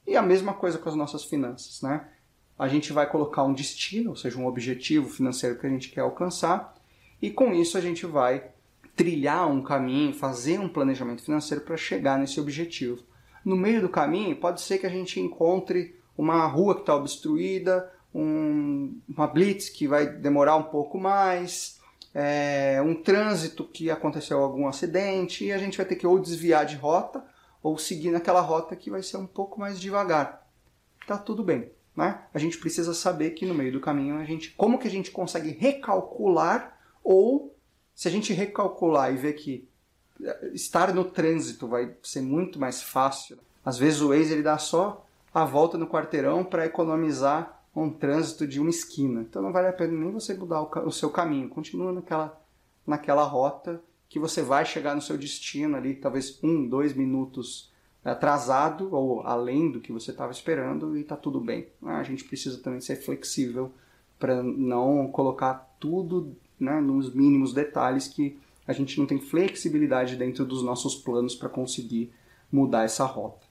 [0.07, 1.83] E a mesma coisa com as nossas finanças.
[1.83, 2.09] Né?
[2.57, 6.03] A gente vai colocar um destino, ou seja, um objetivo financeiro que a gente quer
[6.03, 6.77] alcançar,
[7.21, 8.53] e com isso a gente vai
[8.95, 13.05] trilhar um caminho, fazer um planejamento financeiro para chegar nesse objetivo.
[13.47, 17.89] No meio do caminho, pode ser que a gente encontre uma rua que está obstruída,
[18.13, 21.79] um, uma blitz que vai demorar um pouco mais,
[22.13, 26.67] é, um trânsito que aconteceu algum acidente e a gente vai ter que ou desviar
[26.67, 27.25] de rota
[27.63, 30.45] ou seguir naquela rota que vai ser um pouco mais devagar.
[31.07, 32.23] Tá tudo bem, né?
[32.35, 35.13] A gente precisa saber que no meio do caminho a gente, como que a gente
[35.13, 37.55] consegue recalcular ou
[37.95, 39.69] se a gente recalcular e ver que
[40.53, 43.39] estar no trânsito vai ser muito mais fácil.
[43.65, 48.47] Às vezes o Waze ele dá só a volta no quarteirão para economizar um trânsito
[48.47, 49.21] de uma esquina.
[49.21, 51.49] Então não vale a pena nem você mudar o, seu caminho.
[51.49, 52.41] Continua naquela,
[52.87, 57.71] naquela rota que você vai chegar no seu destino ali, talvez um, dois minutos
[58.03, 61.67] atrasado ou além do que você estava esperando e está tudo bem.
[61.83, 63.73] A gente precisa também ser flexível
[64.19, 70.45] para não colocar tudo né, nos mínimos detalhes que a gente não tem flexibilidade dentro
[70.45, 72.13] dos nossos planos para conseguir
[72.51, 73.47] mudar essa rota.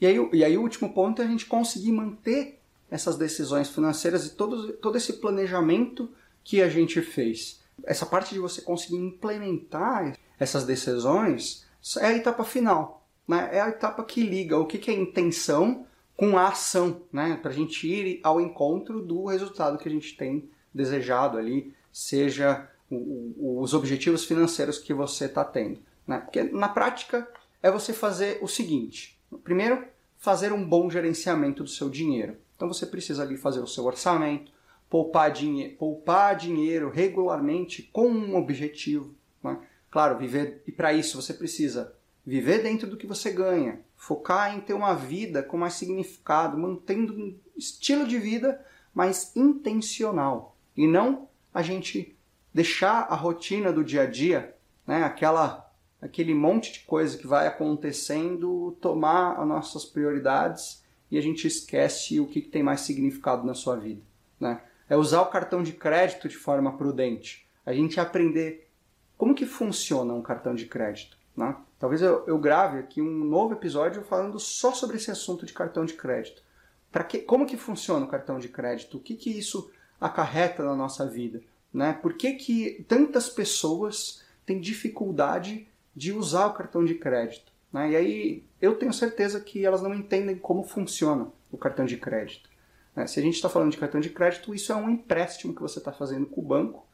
[0.00, 4.26] E aí, e aí o último ponto é a gente conseguir manter essas decisões financeiras
[4.26, 6.10] e todo, todo esse planejamento
[6.42, 7.60] que a gente fez.
[7.84, 11.66] Essa parte de você conseguir implementar essas decisões
[11.98, 13.06] é a etapa final.
[13.28, 13.48] Né?
[13.52, 17.38] É a etapa que liga o que, é intenção com a ação, né?
[17.40, 22.68] para a gente ir ao encontro do resultado que a gente tem desejado ali seja
[22.90, 25.80] o, os objetivos financeiros que você está tendo.
[26.06, 26.18] Né?
[26.18, 27.28] Porque na prática
[27.62, 29.84] é você fazer o seguinte: primeiro,
[30.18, 32.36] fazer um bom gerenciamento do seu dinheiro.
[32.56, 34.52] Então você precisa ali fazer o seu orçamento,
[34.88, 39.14] poupar, dinhe poupar dinheiro regularmente com um objetivo.
[39.42, 39.58] Né?
[39.90, 41.94] Claro, viver e para isso você precisa
[42.26, 47.14] viver dentro do que você ganha, focar em ter uma vida com mais significado, mantendo
[47.14, 52.16] um estilo de vida mais intencional e não a gente
[52.52, 54.54] deixar a rotina do dia a dia,
[54.86, 61.20] né, aquela aquele monte de coisa que vai acontecendo tomar as nossas prioridades e a
[61.20, 64.00] gente esquece o que, tem mais significado na sua vida.
[64.38, 64.60] Né?
[64.88, 67.46] É usar o cartão de crédito de forma prudente.
[67.66, 68.70] A gente aprender
[69.18, 71.18] como que funciona um cartão de crédito.
[71.36, 71.54] Né?
[71.78, 75.84] Talvez eu, eu grave aqui um novo episódio falando só sobre esse assunto de cartão
[75.84, 76.42] de crédito.
[77.08, 78.96] Que, como que funciona o cartão de crédito?
[78.96, 81.40] O que, que isso acarreta na nossa vida?
[81.72, 81.92] Né?
[81.92, 87.52] Por que, que tantas pessoas têm dificuldade de usar o cartão de crédito?
[87.72, 87.92] Né?
[87.92, 92.48] E aí eu tenho certeza que elas não entendem como funciona o cartão de crédito.
[92.94, 93.06] Né?
[93.06, 95.78] Se a gente está falando de cartão de crédito, isso é um empréstimo que você
[95.78, 96.90] está fazendo com o banco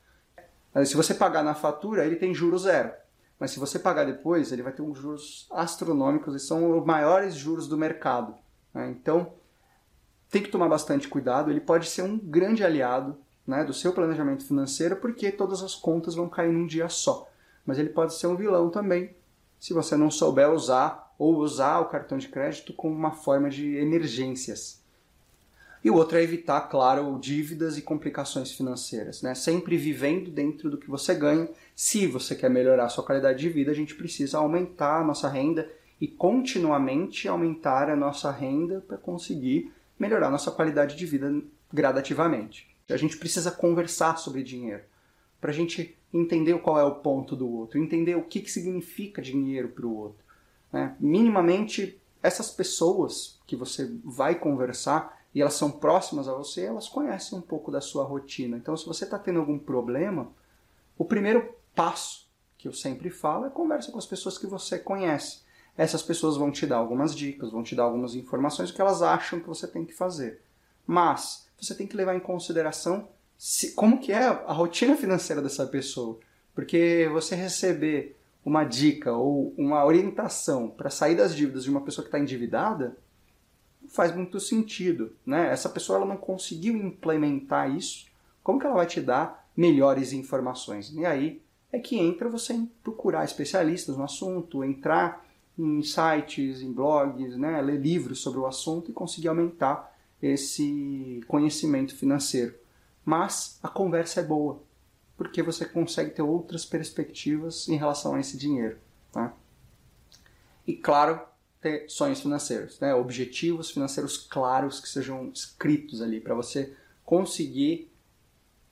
[0.85, 2.93] se você pagar na fatura, ele tem juros zero.
[3.39, 7.35] Mas se você pagar depois, ele vai ter uns juros astronômicos e são os maiores
[7.35, 8.35] juros do mercado.
[8.75, 8.91] Né?
[8.91, 9.33] Então,
[10.31, 11.51] tem que tomar bastante cuidado.
[11.51, 16.15] Ele pode ser um grande aliado né, do seu planejamento financeiro, porque todas as contas
[16.15, 17.29] vão cair num dia só.
[17.65, 19.11] Mas ele pode ser um vilão também,
[19.59, 23.77] se você não souber usar ou usar o cartão de crédito como uma forma de
[23.77, 24.85] emergências.
[25.83, 29.35] E o outro é evitar, claro, dívidas e complicações financeiras, né?
[29.35, 31.49] Sempre vivendo dentro do que você ganha.
[31.77, 35.29] Se você quer melhorar a sua qualidade de vida, a gente precisa aumentar a nossa
[35.29, 41.33] renda e continuamente aumentar a nossa renda para conseguir melhorar a nossa qualidade de vida
[41.73, 42.76] gradativamente.
[42.89, 44.85] A gente precisa conversar sobre dinheiro
[45.41, 49.21] para a gente entender qual é o ponto do outro, entender o que, que significa
[49.21, 50.25] dinheiro para o outro.
[50.73, 50.97] Né?
[50.99, 57.39] Minimamente, essas pessoas que você vai conversar, e elas são próximas a você, elas conhecem
[57.39, 58.57] um pouco da sua rotina.
[58.57, 60.33] Então, se você está tendo algum problema,
[60.97, 65.43] o primeiro passo que eu sempre falo é conversa com as pessoas que você conhece.
[65.77, 69.39] Essas pessoas vão te dar algumas dicas, vão te dar algumas informações que elas acham
[69.39, 70.41] que você tem que fazer.
[70.87, 75.67] Mas você tem que levar em consideração se, como que é a rotina financeira dessa
[75.67, 76.19] pessoa.
[76.55, 82.05] Porque você receber uma dica ou uma orientação para sair das dívidas de uma pessoa
[82.05, 82.97] que está endividada,
[83.89, 85.51] faz muito sentido, né?
[85.51, 88.07] Essa pessoa ela não conseguiu implementar isso,
[88.43, 90.93] como que ela vai te dar melhores informações?
[90.95, 91.43] E aí
[91.73, 95.27] é que entra você em procurar especialistas no assunto, entrar
[95.59, 97.61] em sites, em blogs, né?
[97.61, 102.55] ler livros sobre o assunto e conseguir aumentar esse conhecimento financeiro.
[103.05, 104.63] Mas a conversa é boa,
[105.17, 108.79] porque você consegue ter outras perspectivas em relação a esse dinheiro.
[109.13, 109.35] Tá?
[110.67, 111.21] E claro,
[111.61, 112.95] ter sonhos financeiros, né?
[112.95, 116.75] objetivos financeiros claros que sejam escritos ali para você
[117.05, 117.91] conseguir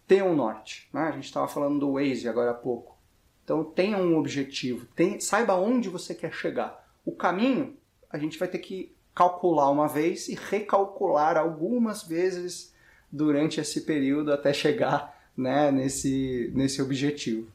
[0.06, 0.88] ter um norte.
[0.92, 1.02] Né?
[1.02, 2.98] A gente estava falando do Waze agora há pouco.
[3.44, 6.88] Então tenha um objetivo, tenha, saiba onde você quer chegar.
[7.04, 7.76] O caminho
[8.10, 12.74] a gente vai ter que calcular uma vez e recalcular algumas vezes
[13.10, 17.46] durante esse período até chegar né, nesse, nesse objetivo.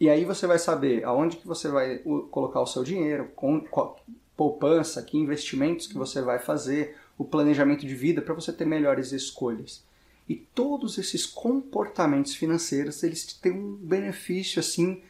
[0.00, 1.98] E aí você vai saber aonde que você vai
[2.30, 4.00] colocar o seu dinheiro, com qual,
[4.36, 9.12] poupança, que investimentos que você vai fazer, o planejamento de vida para você ter melhores
[9.12, 9.84] escolhas.
[10.28, 15.02] E todos esses comportamentos financeiros, eles têm um benefício assim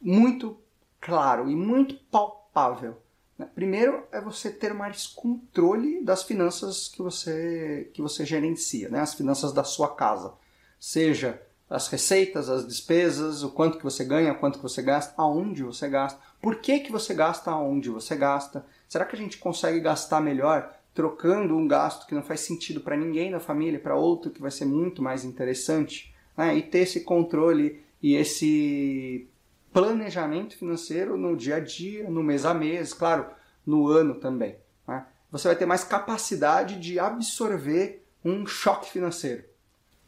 [0.00, 0.56] muito
[1.00, 2.96] claro e muito palpável.
[3.38, 3.48] Né?
[3.54, 9.00] Primeiro é você ter mais controle das finanças que você que você gerencia, né?
[9.00, 10.34] As finanças da sua casa,
[10.80, 15.14] seja as receitas, as despesas, o quanto que você ganha, o quanto que você gasta,
[15.16, 19.38] aonde você gasta, por que, que você gasta aonde você gasta, será que a gente
[19.38, 23.96] consegue gastar melhor trocando um gasto que não faz sentido para ninguém da família para
[23.96, 26.56] outro que vai ser muito mais interessante, né?
[26.56, 29.28] e ter esse controle e esse
[29.76, 33.26] planejamento financeiro no dia a dia, no mês a mês, claro,
[33.66, 34.56] no ano também.
[34.88, 35.04] Né?
[35.30, 39.44] Você vai ter mais capacidade de absorver um choque financeiro.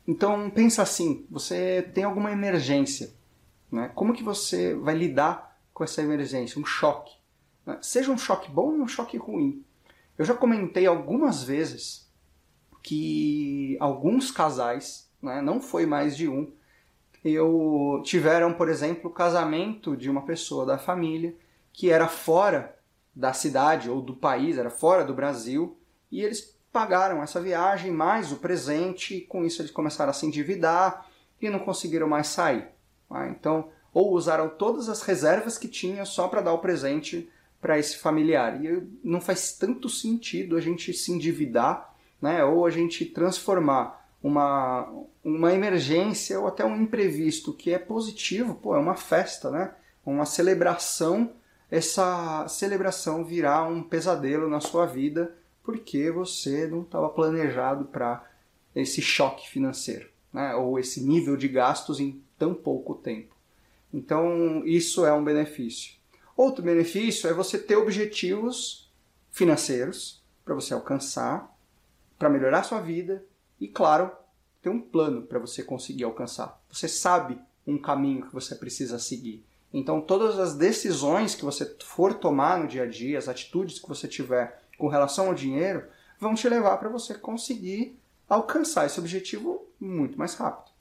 [0.07, 3.13] Então pensa assim, você tem alguma emergência,
[3.71, 3.93] né?
[3.95, 7.15] Como que você vai lidar com essa emergência, um choque?
[7.67, 7.79] Né?
[7.83, 9.63] Seja um choque bom ou um choque ruim.
[10.17, 12.11] Eu já comentei algumas vezes
[12.83, 16.51] que alguns casais, né, não foi mais de um,
[17.25, 21.35] eu tiveram, por exemplo, o casamento de uma pessoa da família
[21.73, 22.77] que era fora
[23.15, 25.77] da cidade ou do país, era fora do Brasil,
[26.11, 30.27] e eles pagaram essa viagem mais o presente, e com isso eles começaram a se
[30.27, 31.07] endividar
[31.41, 32.69] e não conseguiram mais sair.
[33.09, 33.29] Tá?
[33.29, 37.29] Então, ou usaram todas as reservas que tinham só para dar o presente
[37.61, 38.65] para esse familiar.
[38.65, 42.45] E não faz tanto sentido a gente se endividar, né?
[42.45, 44.93] ou a gente transformar uma,
[45.23, 49.75] uma emergência ou até um imprevisto que é positivo, pô, é uma festa, né?
[50.05, 51.33] uma celebração,
[51.71, 58.25] essa celebração virar um pesadelo na sua vida porque você não estava planejado para
[58.75, 60.55] esse choque financeiro, né?
[60.55, 63.37] ou esse nível de gastos em tão pouco tempo.
[63.93, 65.95] Então, isso é um benefício.
[66.37, 68.91] Outro benefício é você ter objetivos
[69.31, 71.55] financeiros para você alcançar,
[72.19, 73.25] para melhorar sua vida
[73.61, 74.11] e, claro,
[74.63, 76.61] ter um plano para você conseguir alcançar.
[76.71, 79.45] Você sabe um caminho que você precisa seguir.
[79.73, 83.89] Então, todas as decisões que você for tomar no dia a dia, as atitudes que
[83.89, 85.85] você tiver com relação ao dinheiro,
[86.19, 87.99] vão te levar para você conseguir
[88.29, 90.73] alcançar esse objetivo muito mais rápido.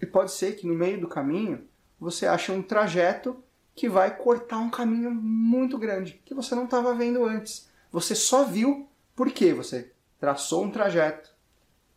[0.00, 1.66] E pode ser que no meio do caminho
[1.98, 3.42] você ache um trajeto
[3.74, 7.68] que vai cortar um caminho muito grande que você não estava vendo antes.
[7.92, 11.29] Você só viu porque você traçou um trajeto,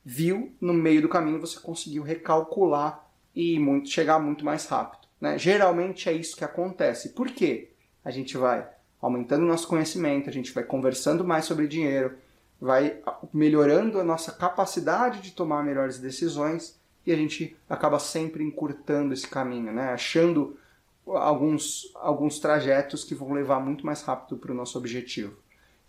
[0.03, 5.07] viu no meio do caminho você conseguiu recalcular e muito, chegar muito mais rápido.
[5.19, 5.37] Né?
[5.37, 7.09] Geralmente é isso que acontece.
[7.09, 7.69] Por quê?
[8.03, 8.67] A gente vai
[9.01, 12.17] aumentando nosso conhecimento, a gente vai conversando mais sobre dinheiro,
[12.59, 12.99] vai
[13.33, 19.27] melhorando a nossa capacidade de tomar melhores decisões e a gente acaba sempre encurtando esse
[19.27, 19.89] caminho, né?
[19.89, 20.57] achando
[21.05, 25.37] alguns, alguns trajetos que vão levar muito mais rápido para o nosso objetivo.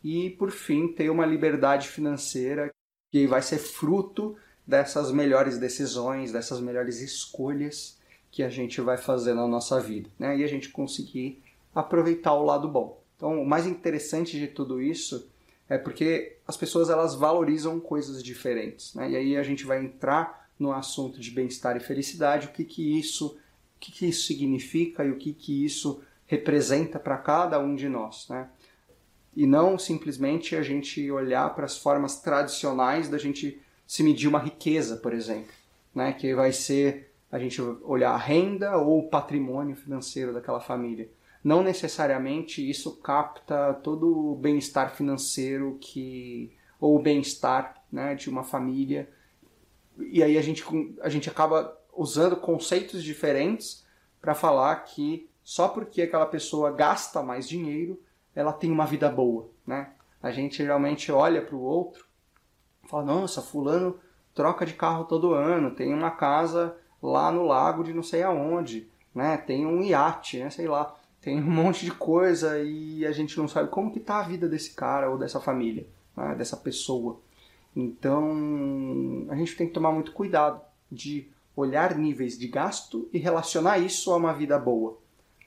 [0.03, 2.73] E, por fim, ter uma liberdade financeira
[3.15, 4.37] que vai ser fruto
[4.67, 7.97] dessas melhores decisões, dessas melhores escolhas
[8.29, 10.37] que a gente vai fazer na nossa vida, né?
[10.37, 11.41] E a gente conseguir
[11.73, 13.01] aproveitar o lado bom.
[13.17, 15.31] Então, o mais interessante de tudo isso
[15.69, 19.09] é porque as pessoas elas valorizam coisas diferentes, né?
[19.09, 22.99] E aí a gente vai entrar no assunto de bem-estar e felicidade, o que que
[22.99, 23.39] isso,
[23.77, 27.89] o que que isso significa e o que que isso representa para cada um de
[27.89, 28.49] nós, né?
[29.37, 34.39] E não simplesmente a gente olhar para as formas tradicionais da gente se medir uma
[34.39, 35.53] riqueza, por exemplo,
[35.95, 36.13] né?
[36.13, 41.09] Que vai ser a gente olhar a renda ou o patrimônio financeiro daquela família.
[41.43, 48.45] Não necessariamente isso capta todo o bem-estar financeiro que ou o bem-estar né, de uma
[48.45, 49.09] família.
[49.99, 50.65] E aí a gente,
[51.01, 53.85] a gente acaba usando conceitos diferentes
[54.21, 58.01] para falar que só porque aquela pessoa gasta mais dinheiro,
[58.35, 59.91] ela tem uma vida boa, né?
[60.23, 62.05] A gente geralmente olha para o outro
[62.89, 63.99] Fala, nossa, fulano
[64.35, 68.89] troca de carro todo ano, tem uma casa lá no lago de não sei aonde,
[69.15, 69.37] né?
[69.37, 70.51] Tem um iate, né?
[70.51, 74.19] Sei lá, tem um monte de coisa e a gente não sabe como que tá
[74.19, 76.35] a vida desse cara ou dessa família, né?
[76.35, 77.21] dessa pessoa.
[77.77, 80.61] Então, a gente tem que tomar muito cuidado
[80.91, 84.99] de olhar níveis de gasto e relacionar isso a uma vida boa.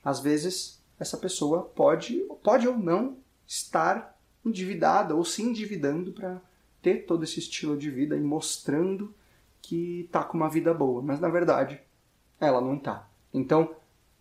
[0.04, 6.42] Às vezes, essa pessoa pode, pode ou não estar endividada ou se endividando para
[6.82, 9.14] ter todo esse estilo de vida e mostrando
[9.62, 11.80] que tá com uma vida boa, mas na verdade
[12.40, 13.08] ela não tá.
[13.34, 13.76] Então,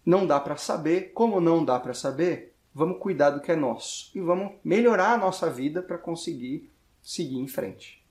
[0.05, 4.11] não dá para saber, como não dá para saber, vamos cuidar do que é nosso
[4.15, 6.71] e vamos melhorar a nossa vida para conseguir
[7.03, 8.05] seguir em frente.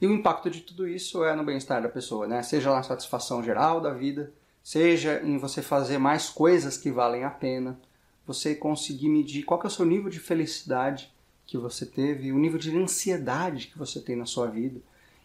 [0.00, 2.42] E o impacto de tudo isso é no bem-estar da pessoa, né?
[2.42, 4.32] Seja na satisfação geral da vida,
[4.66, 7.78] seja em você fazer mais coisas que valem a pena,
[8.26, 11.14] você conseguir medir qual é o seu nível de felicidade
[11.46, 14.80] que você teve, o nível de ansiedade que você tem na sua vida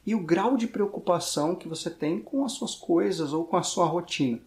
[0.05, 3.63] e o grau de preocupação que você tem com as suas coisas ou com a
[3.63, 4.39] sua rotina.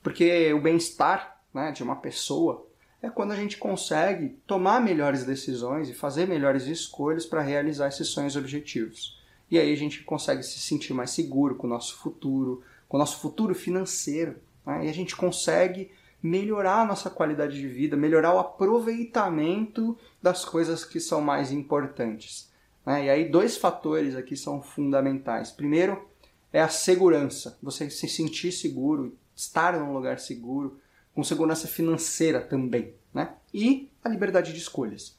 [0.00, 2.64] Porque o bem-estar né, de uma pessoa
[3.02, 8.06] é quando a gente consegue tomar melhores decisões e fazer melhores escolhas para realizar esses
[8.06, 9.20] sonhos e objetivos.
[9.50, 13.00] E aí a gente consegue se sentir mais seguro com o nosso futuro, com o
[13.00, 14.36] nosso futuro financeiro.
[14.64, 14.86] Né?
[14.86, 15.90] E a gente consegue
[16.22, 22.50] melhorar a nossa qualidade de vida, melhorar o aproveitamento das coisas que são mais importantes.
[22.84, 23.06] Né?
[23.06, 25.50] E aí, dois fatores aqui são fundamentais.
[25.50, 26.08] Primeiro
[26.52, 30.78] é a segurança, você se sentir seguro, estar num lugar seguro,
[31.14, 32.94] com segurança financeira também.
[33.12, 33.34] Né?
[33.52, 35.16] E a liberdade de escolhas.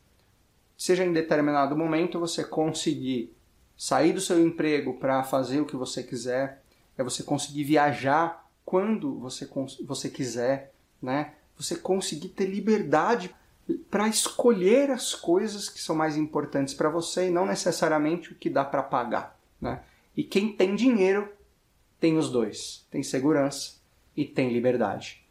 [0.77, 3.35] Seja em determinado momento você conseguir
[3.75, 6.63] sair do seu emprego para fazer o que você quiser,
[6.97, 9.47] é você conseguir viajar quando você,
[9.85, 11.33] você quiser, né?
[11.57, 13.33] Você conseguir ter liberdade
[13.89, 18.49] para escolher as coisas que são mais importantes para você e não necessariamente o que
[18.49, 19.83] dá para pagar, né?
[20.15, 21.29] E quem tem dinheiro
[21.99, 23.77] tem os dois, tem segurança
[24.15, 25.23] e tem liberdade.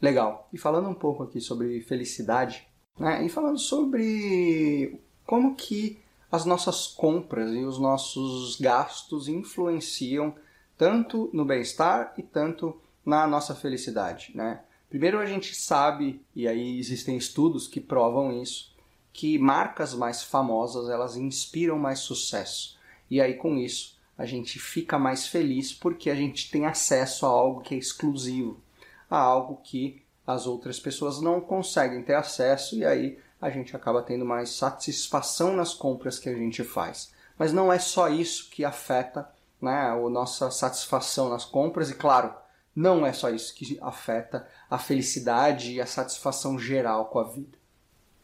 [0.00, 0.48] Legal.
[0.52, 2.66] E falando um pouco aqui sobre felicidade,
[2.98, 3.24] né?
[3.24, 5.98] E falando sobre como que
[6.30, 10.34] as nossas compras e os nossos gastos influenciam
[10.76, 14.60] tanto no bem-estar e tanto na nossa felicidade, né?
[14.88, 18.74] Primeiro, a gente sabe, e aí existem estudos que provam isso,
[19.12, 22.78] que marcas mais famosas elas inspiram mais sucesso.
[23.10, 27.28] E aí, com isso, a gente fica mais feliz porque a gente tem acesso a
[27.28, 28.60] algo que é exclusivo,
[29.10, 34.02] a algo que as outras pessoas não conseguem ter acesso, e aí a gente acaba
[34.02, 37.12] tendo mais satisfação nas compras que a gente faz.
[37.38, 42.34] Mas não é só isso que afeta né, a nossa satisfação nas compras, e claro,
[42.74, 47.58] não é só isso que afeta a felicidade e a satisfação geral com a vida.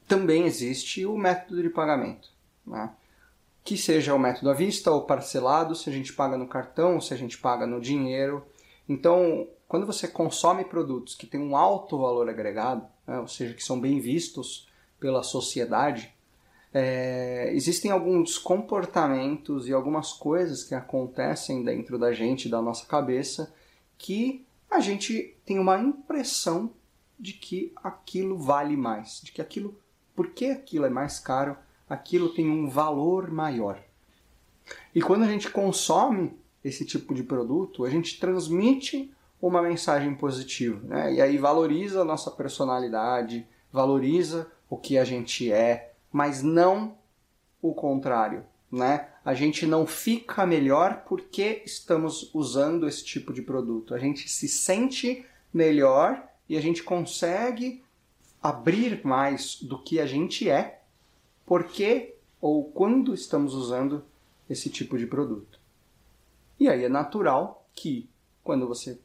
[0.07, 2.29] Também existe o método de pagamento,
[2.67, 2.91] né?
[3.65, 7.15] que seja o método à vista ou parcelado, se a gente paga no cartão, se
[7.15, 8.45] a gente paga no dinheiro.
[8.89, 13.21] Então, quando você consome produtos que têm um alto valor agregado, né?
[13.21, 14.69] ou seja, que são bem vistos
[14.99, 16.15] pela sociedade,
[16.75, 23.53] é, existem alguns comportamentos e algumas coisas que acontecem dentro da gente, da nossa cabeça,
[23.99, 26.71] que a gente tem uma impressão
[27.19, 29.79] de que aquilo vale mais, de que aquilo,
[30.17, 31.57] porque aquilo é mais caro,
[31.89, 33.79] aquilo tem um valor maior.
[34.95, 40.81] E quando a gente consome esse tipo de produto, a gente transmite uma mensagem positiva,
[40.87, 41.15] né?
[41.15, 46.97] E aí valoriza a nossa personalidade, valoriza o que a gente é, mas não
[47.61, 49.11] o contrário né?
[49.23, 53.95] A gente não fica melhor porque estamos usando esse tipo de produto.
[53.95, 57.85] A gente se sente melhor e a gente consegue
[58.43, 60.81] abrir mais do que a gente é
[61.45, 64.03] porque ou quando estamos usando
[64.49, 65.61] esse tipo de produto.
[66.59, 68.09] E aí é natural que
[68.43, 68.99] quando você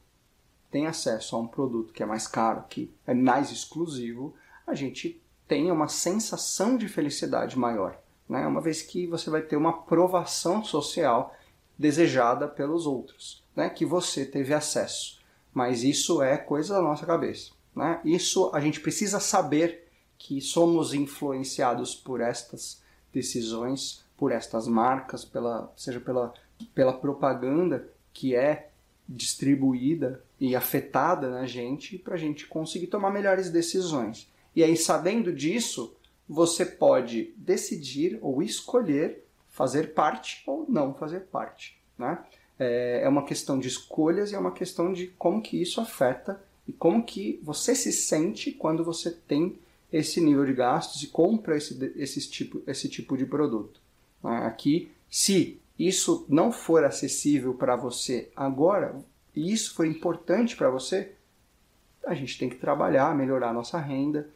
[0.70, 4.34] tem acesso a um produto que é mais caro, que é mais exclusivo,
[4.66, 8.46] a gente tenha uma sensação de felicidade maior né?
[8.46, 11.34] uma vez que você vai ter uma aprovação social
[11.78, 13.70] desejada pelos outros, né?
[13.70, 15.18] que você teve acesso.
[15.54, 17.52] Mas isso é coisa da nossa cabeça.
[17.74, 18.00] Né?
[18.04, 19.88] Isso a gente precisa saber
[20.18, 22.82] que somos influenciados por estas
[23.12, 26.34] decisões, por estas marcas, pela, seja pela,
[26.74, 28.70] pela propaganda que é
[29.08, 34.28] distribuída e afetada na gente para a gente conseguir tomar melhores decisões.
[34.58, 35.94] E aí, sabendo disso,
[36.28, 41.80] você pode decidir ou escolher fazer parte ou não fazer parte.
[41.96, 42.18] Né?
[42.58, 46.42] É, é uma questão de escolhas e é uma questão de como que isso afeta
[46.66, 49.56] e como que você se sente quando você tem
[49.92, 53.80] esse nível de gastos e compra esse, esse, tipo, esse tipo de produto.
[54.24, 54.38] Né?
[54.38, 58.96] Aqui, se isso não for acessível para você agora,
[59.36, 61.12] e isso for importante para você,
[62.04, 64.28] a gente tem que trabalhar, melhorar nossa renda,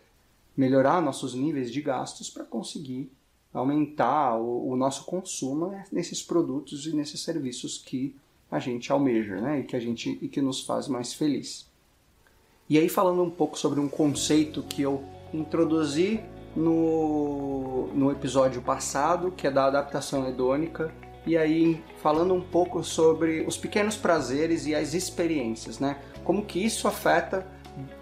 [0.56, 3.10] melhorar nossos níveis de gastos para conseguir
[3.52, 8.16] aumentar o, o, nosso consumo nesses produtos e nesses serviços que
[8.50, 11.66] a gente almeja, né, e que a gente e que nos faz mais feliz.
[12.68, 16.20] E aí falando um pouco sobre um conceito que eu introduzi
[16.54, 20.92] no, no episódio passado, que é da adaptação hedônica,
[21.26, 26.00] e aí falando um pouco sobre os pequenos prazeres e as experiências, né?
[26.24, 27.46] Como que isso afeta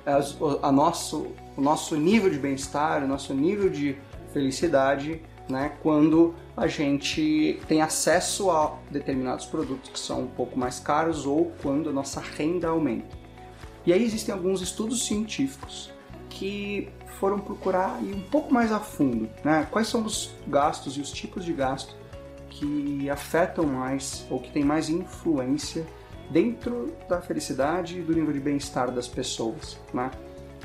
[0.06, 3.96] a, a nosso, o nosso nível de bem-estar, o nosso nível de
[4.32, 10.78] felicidade, né, quando a gente tem acesso a determinados produtos que são um pouco mais
[10.78, 13.18] caros ou quando a nossa renda aumenta.
[13.84, 15.90] E aí existem alguns estudos científicos
[16.28, 19.66] que foram procurar ir um pouco mais a fundo, né?
[19.70, 21.94] Quais são os gastos e os tipos de gasto
[22.48, 25.86] que afetam mais ou que têm mais influência
[26.30, 29.78] dentro da felicidade e do nível de bem-estar das pessoas.
[29.92, 30.10] Né?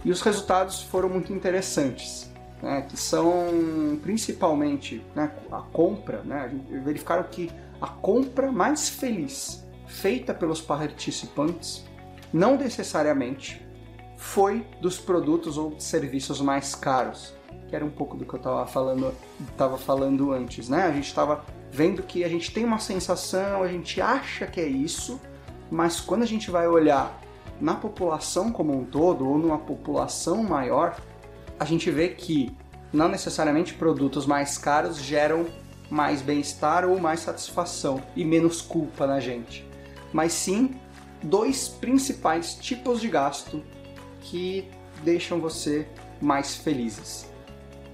[0.03, 2.86] E os resultados foram muito interessantes, né?
[2.88, 6.22] que são principalmente né, a compra.
[6.24, 6.51] Né?
[6.84, 7.51] Verificaram que
[7.82, 11.86] a compra mais feliz feita pelos participantes
[12.32, 13.66] não necessariamente
[14.18, 17.34] foi dos produtos ou serviços mais caros,
[17.68, 19.13] que era um pouco do que eu estava falando,
[19.57, 20.70] tava falando antes.
[20.70, 20.84] Né?
[20.84, 24.68] A gente estava vendo que a gente tem uma sensação, a gente acha que é
[24.68, 25.20] isso,
[25.70, 27.20] mas quando a gente vai olhar
[27.59, 30.97] na população como um todo ou numa população maior,
[31.59, 32.55] a gente vê que
[32.91, 35.45] não necessariamente produtos mais caros geram
[35.89, 39.68] mais bem-estar ou mais satisfação e menos culpa na gente,
[40.11, 40.76] mas sim
[41.22, 43.63] dois principais tipos de gasto
[44.22, 44.68] que
[45.03, 45.88] deixam você
[46.22, 47.28] mais felizes.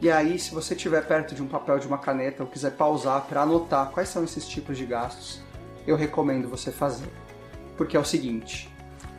[0.01, 3.21] E aí, se você estiver perto de um papel, de uma caneta ou quiser pausar
[3.27, 5.41] para anotar quais são esses tipos de gastos,
[5.85, 7.07] eu recomendo você fazer
[7.77, 8.69] porque é o seguinte: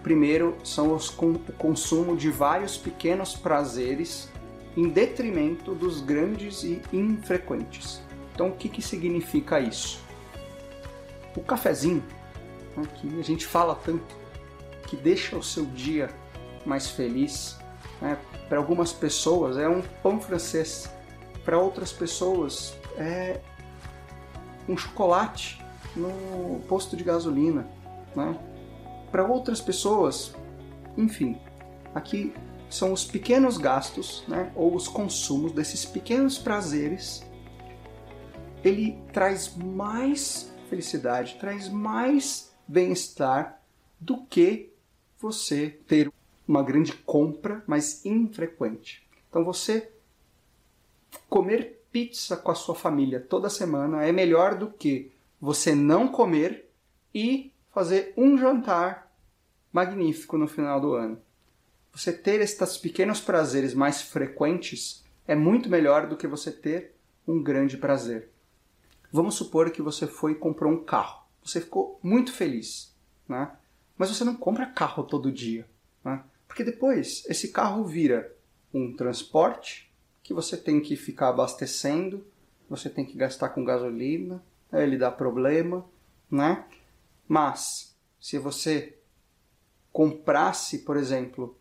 [0.02, 4.28] primeiro são os com, o consumo de vários pequenos prazeres
[4.76, 8.00] em detrimento dos grandes e infrequentes.
[8.34, 10.00] Então, o que, que significa isso?
[11.36, 12.02] O cafezinho,
[12.76, 14.16] né, que a gente fala tanto,
[14.86, 16.10] que deixa o seu dia
[16.64, 17.58] mais feliz,
[18.00, 20.90] né, para algumas pessoas é um pão francês,
[21.44, 23.40] para outras pessoas é
[24.68, 25.62] um chocolate
[25.96, 27.66] no posto de gasolina,
[28.14, 28.38] né?
[29.10, 30.34] para outras pessoas,
[30.96, 31.38] enfim,
[31.94, 32.32] aqui
[32.70, 37.22] são os pequenos gastos, né, ou os consumos desses pequenos prazeres.
[38.64, 43.60] Ele traz mais felicidade, traz mais bem-estar
[44.00, 44.72] do que
[45.18, 46.10] você ter
[46.48, 49.06] uma grande compra, mas infrequente.
[49.28, 49.92] Então você
[51.28, 56.70] comer pizza com a sua família toda semana é melhor do que você não comer
[57.14, 59.10] e fazer um jantar
[59.72, 61.20] magnífico no final do ano.
[61.92, 66.94] Você ter estes pequenos prazeres mais frequentes é muito melhor do que você ter
[67.26, 68.30] um grande prazer.
[69.10, 71.22] Vamos supor que você foi e comprou um carro.
[71.44, 72.94] Você ficou muito feliz,
[73.28, 73.52] né?
[73.96, 75.66] Mas você não compra carro todo dia,
[76.04, 76.22] né?
[76.46, 78.34] Porque depois esse carro vira
[78.72, 79.90] um transporte
[80.22, 82.24] que você tem que ficar abastecendo,
[82.68, 84.42] você tem que gastar com gasolina,
[84.72, 85.84] ele dá problema,
[86.30, 86.64] né?
[87.28, 88.98] Mas se você
[89.92, 91.56] comprasse, por exemplo,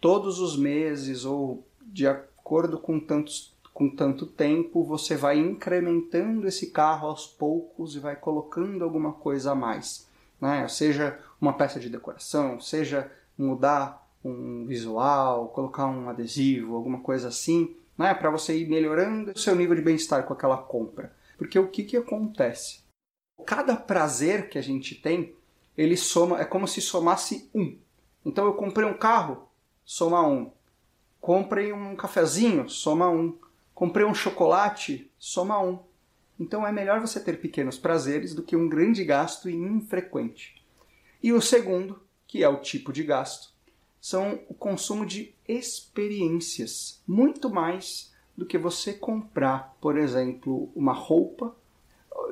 [0.00, 6.70] todos os meses ou de acordo com tantos com tanto tempo, você vai incrementando esse
[6.70, 10.08] carro aos poucos e vai colocando alguma coisa a mais.
[10.40, 10.66] Né?
[10.66, 17.76] Seja uma peça de decoração, seja mudar um visual, colocar um adesivo, alguma coisa assim,
[17.98, 18.14] né?
[18.14, 21.12] para você ir melhorando o seu nível de bem-estar com aquela compra.
[21.36, 22.80] Porque o que, que acontece?
[23.44, 25.34] Cada prazer que a gente tem,
[25.76, 27.76] ele soma, é como se somasse um.
[28.24, 29.48] Então eu comprei um carro,
[29.84, 30.50] soma um.
[31.20, 33.38] Comprei um cafezinho, soma um.
[33.74, 35.78] Comprei um chocolate, soma um.
[36.38, 40.62] Então é melhor você ter pequenos prazeres do que um grande gasto infrequente.
[41.22, 43.54] E o segundo, que é o tipo de gasto,
[44.00, 51.56] são o consumo de experiências, muito mais do que você comprar, por exemplo, uma roupa,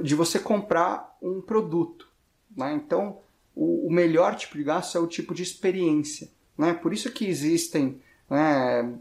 [0.03, 2.09] de você comprar um produto.
[2.57, 2.75] Né?
[2.75, 3.19] Então,
[3.55, 6.31] o, melhor tipo de gasto é o tipo de experiência.
[6.57, 6.75] Né?
[6.75, 8.97] Por isso que existem né,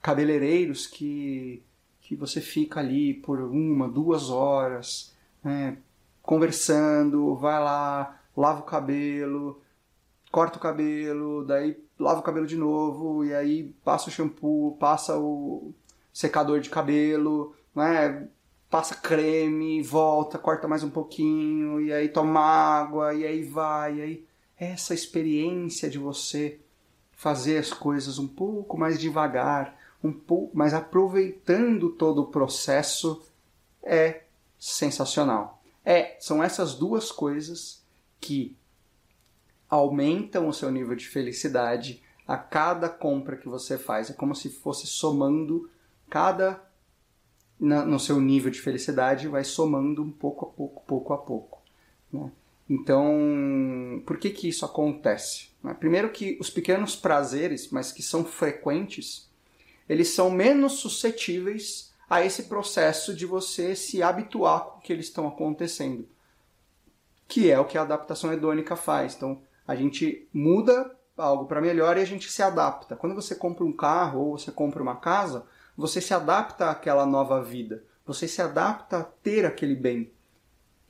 [0.00, 1.62] cabeleireiros que,
[2.00, 5.78] que você fica ali por uma, duas horas, né,
[6.22, 9.60] conversando, vai lá, lava o cabelo,
[10.30, 15.18] corta o cabelo, daí lava o cabelo de novo, e aí passa o shampoo, passa
[15.18, 15.74] o
[16.12, 18.28] secador de cabelo, né?
[18.70, 24.02] Passa creme, volta, corta mais um pouquinho, e aí toma água, e aí vai, e
[24.02, 24.26] aí
[24.58, 26.60] essa experiência de você
[27.12, 33.22] fazer as coisas um pouco mais devagar, um pouco, mas aproveitando todo o processo
[33.82, 34.24] é
[34.58, 35.62] sensacional.
[35.82, 37.82] É, são essas duas coisas
[38.20, 38.54] que
[39.70, 44.10] aumentam o seu nível de felicidade a cada compra que você faz.
[44.10, 45.70] É como se fosse somando
[46.10, 46.67] cada
[47.58, 51.62] na, no seu nível de felicidade, vai somando um pouco a pouco, pouco a pouco.
[52.12, 52.30] Né?
[52.68, 55.48] Então, por que que isso acontece?
[55.80, 59.28] Primeiro que os pequenos prazeres, mas que são frequentes,
[59.88, 65.06] eles são menos suscetíveis a esse processo de você se habituar com o que eles
[65.06, 66.06] estão acontecendo,
[67.26, 69.14] que é o que a adaptação hedônica faz.
[69.14, 72.96] Então, a gente muda algo para melhor e a gente se adapta.
[72.96, 75.46] Quando você compra um carro ou você compra uma casa,
[75.78, 77.84] você se adapta àquela nova vida.
[78.04, 80.10] Você se adapta a ter aquele bem.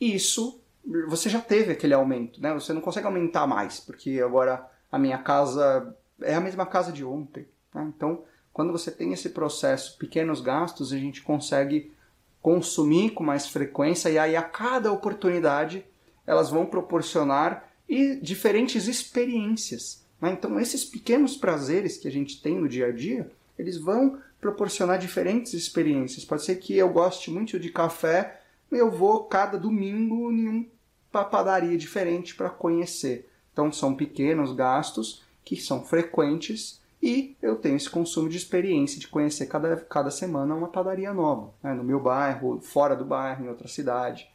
[0.01, 0.63] E isso,
[1.07, 2.55] você já teve aquele aumento, né?
[2.55, 7.05] Você não consegue aumentar mais, porque agora a minha casa é a mesma casa de
[7.05, 7.47] ontem.
[7.75, 7.93] Né?
[7.95, 11.93] Então, quando você tem esse processo, pequenos gastos, a gente consegue
[12.41, 15.85] consumir com mais frequência e aí a cada oportunidade
[16.27, 20.03] elas vão proporcionar e diferentes experiências.
[20.21, 20.33] Né?
[20.33, 24.99] Então esses pequenos prazeres que a gente tem no dia a dia, eles vão proporcionar
[24.99, 26.25] diferentes experiências.
[26.25, 30.71] Pode ser que eu goste muito de café, eu vou cada domingo em
[31.13, 33.29] uma padaria diferente para conhecer.
[33.53, 39.09] Então são pequenos gastos que são frequentes e eu tenho esse consumo de experiência, de
[39.09, 41.73] conhecer cada, cada semana uma padaria nova, né?
[41.73, 44.29] no meu bairro, fora do bairro, em outra cidade.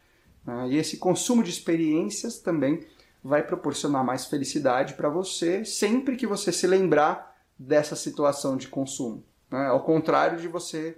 [0.46, 0.70] Né?
[0.70, 2.86] E esse consumo de experiências também
[3.24, 9.24] vai proporcionar mais felicidade para você sempre que você se lembrar dessa situação de consumo.
[9.54, 9.68] Né?
[9.68, 10.98] Ao contrário de você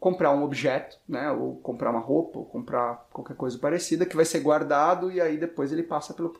[0.00, 1.30] comprar um objeto, né?
[1.30, 5.36] ou comprar uma roupa, ou comprar qualquer coisa parecida, que vai ser guardado e aí
[5.36, 6.34] depois ele passa pelo.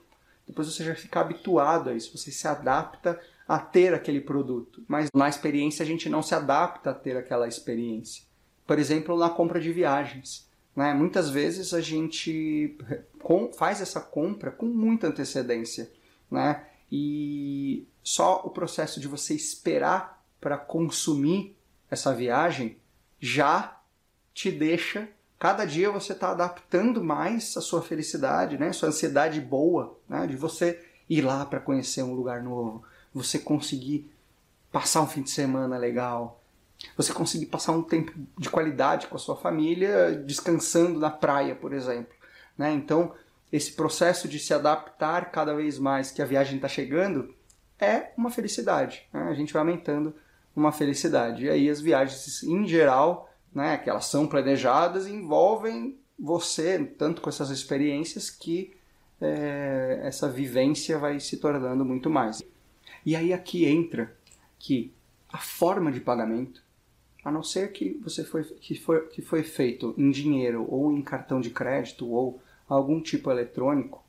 [0.49, 5.11] Depois você já fica habituado a isso, você se adapta a ter aquele produto, mas
[5.15, 8.25] na experiência a gente não se adapta a ter aquela experiência.
[8.67, 10.49] Por exemplo, na compra de viagens.
[10.75, 10.95] Né?
[10.95, 12.79] Muitas vezes a gente
[13.59, 15.93] faz essa compra com muita antecedência.
[16.31, 16.65] Né?
[16.91, 21.57] E só o processo de você esperar para consumir
[21.89, 22.77] essa viagem
[23.21, 23.81] já
[24.35, 25.09] te deixa.
[25.39, 28.73] Cada dia você está adaptando mais a sua felicidade, né?
[28.73, 30.27] sua ansiedade boa, né?
[30.27, 32.83] de você ir lá para conhecer um lugar novo,
[33.15, 34.13] você conseguir
[34.73, 36.43] passar um fim de semana legal,
[36.97, 41.73] você conseguir passar um tempo de qualidade com a sua família, descansando na praia, por
[41.73, 42.15] exemplo.
[42.59, 42.73] Né?
[42.73, 43.15] Então,
[43.53, 47.33] esse processo de se adaptar cada vez mais que a viagem está chegando
[47.79, 49.07] é uma felicidade.
[49.13, 49.23] Né?
[49.23, 50.15] A gente vai aumentando
[50.55, 51.47] uma felicidade.
[51.47, 57.29] E aí as viagens, em geral, né, que elas são planejadas, envolvem você, tanto com
[57.29, 58.75] essas experiências, que
[59.21, 62.43] é, essa vivência vai se tornando muito mais.
[63.05, 64.15] E aí aqui entra
[64.59, 64.93] que
[65.29, 66.63] a forma de pagamento,
[67.25, 71.03] a não ser que você foi que foi, que foi feito em dinheiro ou em
[71.03, 74.05] cartão de crédito ou algum tipo eletrônico,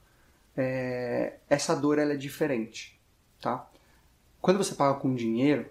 [0.56, 3.00] é, essa dor ela é diferente,
[3.42, 3.68] tá?
[4.42, 5.66] Quando você paga com dinheiro,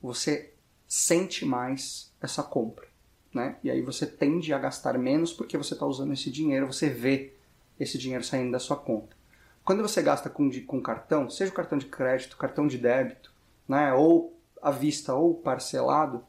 [0.00, 0.52] você
[0.86, 2.86] sente mais essa compra,
[3.32, 3.56] né?
[3.62, 7.34] E aí você tende a gastar menos porque você está usando esse dinheiro, você vê
[7.78, 9.16] esse dinheiro saindo da sua conta.
[9.64, 13.32] Quando você gasta com, com cartão, seja o cartão de crédito, cartão de débito,
[13.68, 14.32] né, ou
[14.62, 16.24] à vista ou parcelado,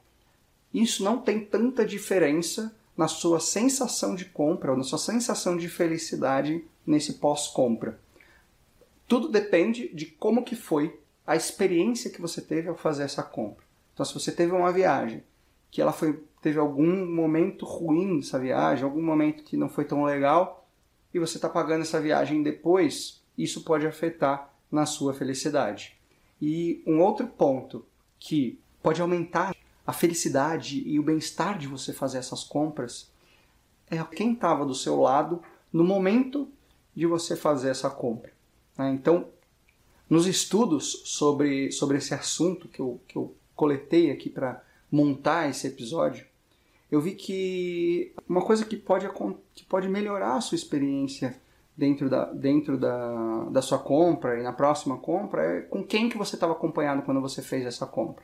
[0.74, 5.70] isso não tem tanta diferença na sua sensação de compra ou na sua sensação de
[5.70, 7.99] felicidade nesse pós-compra.
[9.07, 13.66] Tudo depende de como que foi a experiência que você teve ao fazer essa compra.
[13.94, 15.24] Então, se você teve uma viagem
[15.70, 20.04] que ela foi teve algum momento ruim nessa viagem, algum momento que não foi tão
[20.06, 20.66] legal,
[21.14, 25.98] e você está pagando essa viagem depois, isso pode afetar na sua felicidade.
[26.42, 27.86] E um outro ponto
[28.20, 29.56] que pode aumentar
[29.86, 33.12] a felicidade e o bem-estar de você fazer essas compras
[33.90, 36.48] é quem estava do seu lado no momento
[36.96, 38.32] de você fazer essa compra.
[38.78, 38.92] Né?
[38.92, 39.28] Então,
[40.10, 45.68] nos estudos sobre, sobre esse assunto que eu, que eu coletei aqui para montar esse
[45.68, 46.26] episódio,
[46.89, 49.08] eu vi que uma coisa que pode,
[49.53, 51.38] que pode melhorar a sua experiência
[51.76, 56.18] dentro, da, dentro da, da sua compra e na próxima compra é com quem que
[56.18, 58.24] você estava acompanhado quando você fez essa compra.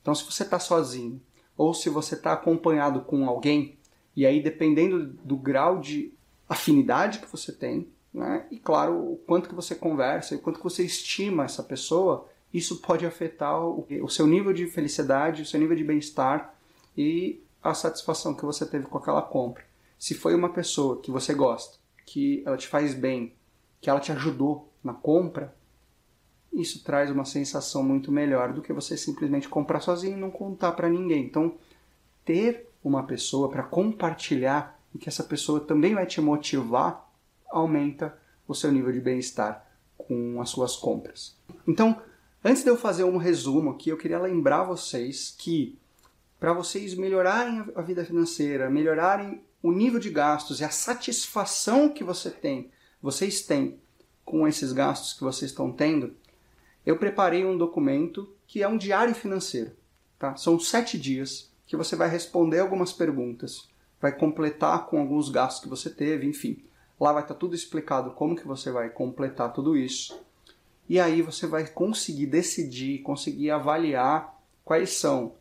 [0.00, 1.20] Então, se você está sozinho
[1.56, 3.76] ou se você está acompanhado com alguém,
[4.14, 6.12] e aí dependendo do grau de
[6.48, 10.64] afinidade que você tem, né, e claro, o quanto que você conversa o quanto que
[10.64, 15.58] você estima essa pessoa, isso pode afetar o, o seu nível de felicidade, o seu
[15.58, 16.54] nível de bem-estar
[16.96, 19.64] e a satisfação que você teve com aquela compra.
[19.98, 23.32] Se foi uma pessoa que você gosta, que ela te faz bem,
[23.80, 25.52] que ela te ajudou na compra,
[26.52, 30.72] isso traz uma sensação muito melhor do que você simplesmente comprar sozinho e não contar
[30.72, 31.24] para ninguém.
[31.24, 31.54] Então,
[32.24, 37.03] ter uma pessoa para compartilhar e que essa pessoa também vai te motivar
[37.54, 41.36] aumenta o seu nível de bem-estar com as suas compras.
[41.66, 42.02] Então,
[42.44, 45.78] antes de eu fazer um resumo aqui, eu queria lembrar vocês que
[46.38, 52.04] para vocês melhorarem a vida financeira, melhorarem o nível de gastos e a satisfação que
[52.04, 53.78] você tem, vocês têm
[54.24, 56.14] com esses gastos que vocês estão tendo,
[56.84, 59.72] eu preparei um documento que é um diário financeiro.
[60.18, 60.36] Tá?
[60.36, 63.68] São sete dias que você vai responder algumas perguntas,
[64.00, 66.62] vai completar com alguns gastos que você teve, enfim.
[67.00, 70.18] Lá vai estar tudo explicado como que você vai completar tudo isso.
[70.88, 75.34] E aí você vai conseguir decidir, conseguir avaliar quais são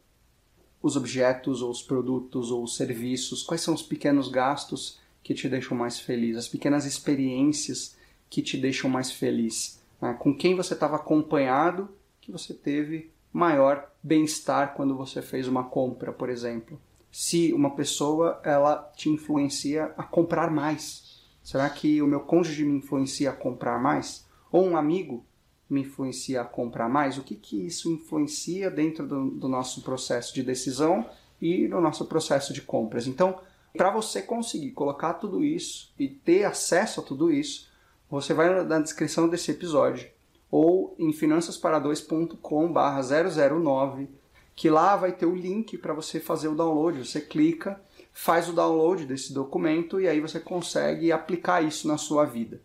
[0.81, 5.47] os objetos, ou os produtos, ou os serviços, quais são os pequenos gastos que te
[5.47, 7.95] deixam mais feliz, as pequenas experiências
[8.29, 10.13] que te deixam mais feliz, né?
[10.19, 11.89] com quem você estava acompanhado
[12.19, 16.79] que você teve maior bem-estar quando você fez uma compra, por exemplo.
[17.11, 21.12] Se uma pessoa ela te influencia a comprar mais,
[21.43, 24.25] será que o meu cônjuge me influencia a comprar mais?
[24.51, 25.25] Ou um amigo
[25.69, 27.17] me influencia a comprar mais?
[27.17, 31.05] O que, que isso influencia dentro do, do nosso processo de decisão
[31.41, 33.07] e no nosso processo de compras?
[33.07, 33.39] Então,
[33.75, 37.67] para você conseguir colocar tudo isso e ter acesso a tudo isso,
[38.09, 40.09] você vai na descrição desse episódio
[40.51, 44.07] ou em finançaspara2.com/009,
[44.55, 47.03] que lá vai ter o link para você fazer o download.
[47.03, 47.81] Você clica,
[48.13, 52.61] faz o download desse documento e aí você consegue aplicar isso na sua vida.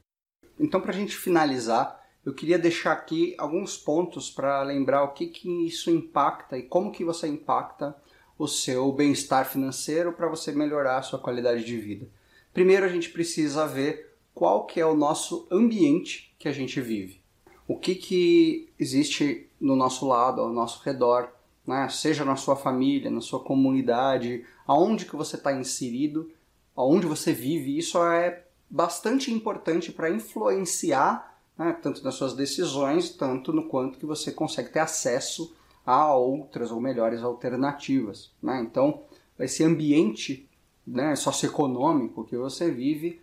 [0.60, 5.26] Então, para a gente finalizar, eu queria deixar aqui alguns pontos para lembrar o que,
[5.26, 7.96] que isso impacta e como que você impacta
[8.38, 12.08] o seu bem-estar financeiro para você melhorar a sua qualidade de vida.
[12.52, 17.20] Primeiro a gente precisa ver qual que é o nosso ambiente que a gente vive.
[17.66, 21.30] O que, que existe no nosso lado, ao nosso redor,
[21.66, 21.88] né?
[21.88, 26.30] seja na sua família, na sua comunidade, aonde que você está inserido,
[26.76, 33.50] aonde você vive, isso é bastante importante para influenciar né, tanto nas suas decisões, tanto
[33.50, 38.30] no quanto que você consegue ter acesso a outras ou melhores alternativas.
[38.42, 38.60] Né?
[38.60, 39.02] Então,
[39.38, 40.48] esse ambiente
[40.86, 43.20] né, socioeconômico que você vive,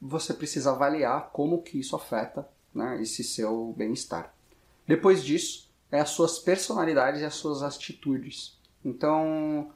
[0.00, 4.34] você precisa avaliar como que isso afeta né, esse seu bem-estar.
[4.86, 8.58] Depois disso, é as suas personalidades e as suas atitudes.
[8.84, 9.70] Então,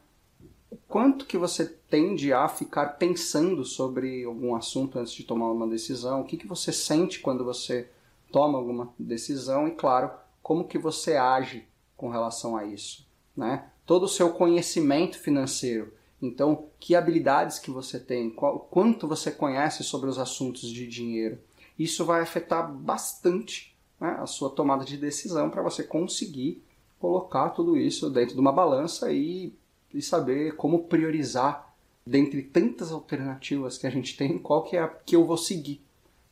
[0.70, 5.66] o quanto que você tende a ficar pensando sobre algum assunto antes de tomar uma
[5.66, 7.90] decisão, o que, que você sente quando você
[8.30, 10.10] toma alguma decisão e, claro,
[10.42, 11.66] como que você age
[11.96, 13.06] com relação a isso,
[13.36, 13.70] né?
[13.86, 15.92] Todo o seu conhecimento financeiro.
[16.20, 21.38] Então, que habilidades que você tem, qual, quanto você conhece sobre os assuntos de dinheiro.
[21.78, 26.62] Isso vai afetar bastante né, a sua tomada de decisão para você conseguir
[26.98, 29.54] colocar tudo isso dentro de uma balança e,
[29.92, 31.74] e saber como priorizar
[32.06, 35.82] dentre tantas alternativas que a gente tem, qual que é a que eu vou seguir.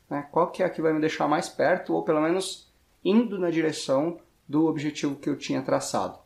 [0.09, 0.27] Né?
[0.31, 2.67] Qual que é a que vai me deixar mais perto, ou pelo menos
[3.03, 6.19] indo na direção do objetivo que eu tinha traçado.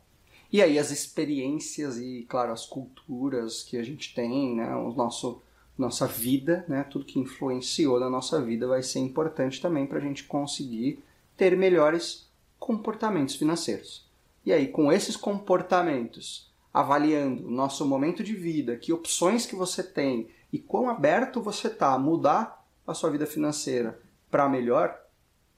[0.52, 5.42] E aí as experiências e, claro, as culturas que a gente tem, né, o nosso
[5.76, 10.02] nossa vida, né, tudo que influenciou na nossa vida vai ser importante também para a
[10.02, 11.02] gente conseguir
[11.34, 14.06] ter melhores comportamentos financeiros.
[14.44, 19.82] E aí, com esses comportamentos, avaliando o nosso momento de vida, que opções que você
[19.82, 24.00] tem e quão aberto você está a mudar a sua vida financeira
[24.30, 24.98] para melhor,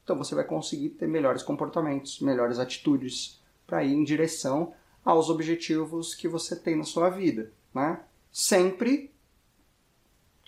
[0.02, 6.14] então você vai conseguir ter melhores comportamentos, melhores atitudes para ir em direção aos objetivos
[6.14, 8.00] que você tem na sua vida, né?
[8.32, 9.12] Sempre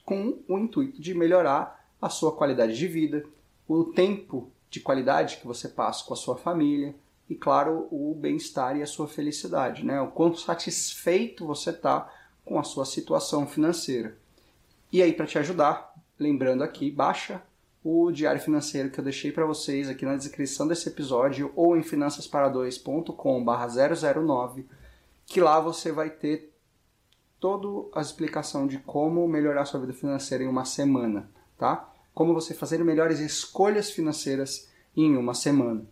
[0.04, 3.24] com o intuito de melhorar a sua qualidade de vida,
[3.66, 6.94] o tempo de qualidade que você passa com a sua família
[7.29, 10.01] e, claro, o bem-estar e a sua felicidade, né?
[10.01, 12.09] O quanto satisfeito você está
[12.45, 14.16] com a sua situação financeira.
[14.93, 17.43] E aí, para te ajudar, lembrando aqui, baixa
[17.83, 21.83] o diário financeiro que eu deixei para vocês aqui na descrição desse episódio ou em
[21.83, 24.64] finançaspara2.com/009,
[25.24, 26.53] que lá você vai ter
[27.39, 31.89] toda a explicação de como melhorar sua vida financeira em uma semana, tá?
[32.14, 35.85] Como você fazer melhores escolhas financeiras em uma semana.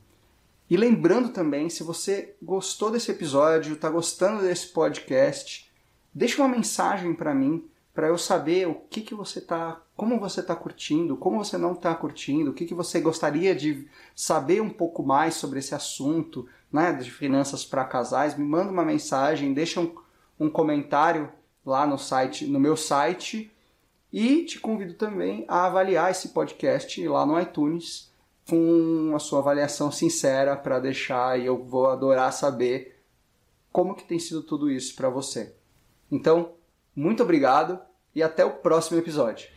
[0.74, 5.70] E lembrando também, se você gostou desse episódio, está gostando desse podcast,
[6.12, 7.64] deixa uma mensagem para mim
[7.94, 11.74] para eu saber o que, que você tá, como você está curtindo, como você não
[11.74, 16.48] está curtindo, o que, que você gostaria de saber um pouco mais sobre esse assunto,
[16.72, 18.36] né, de finanças para casais.
[18.36, 19.94] Me manda uma mensagem, deixa um,
[20.40, 21.32] um comentário
[21.64, 23.48] lá no site, no meu site,
[24.12, 28.12] e te convido também a avaliar esse podcast lá no iTunes
[28.48, 33.02] com a sua avaliação sincera para deixar e eu vou adorar saber
[33.72, 35.54] como que tem sido tudo isso para você.
[36.10, 36.52] Então,
[36.94, 37.78] muito obrigado
[38.14, 39.48] e até o próximo episódio.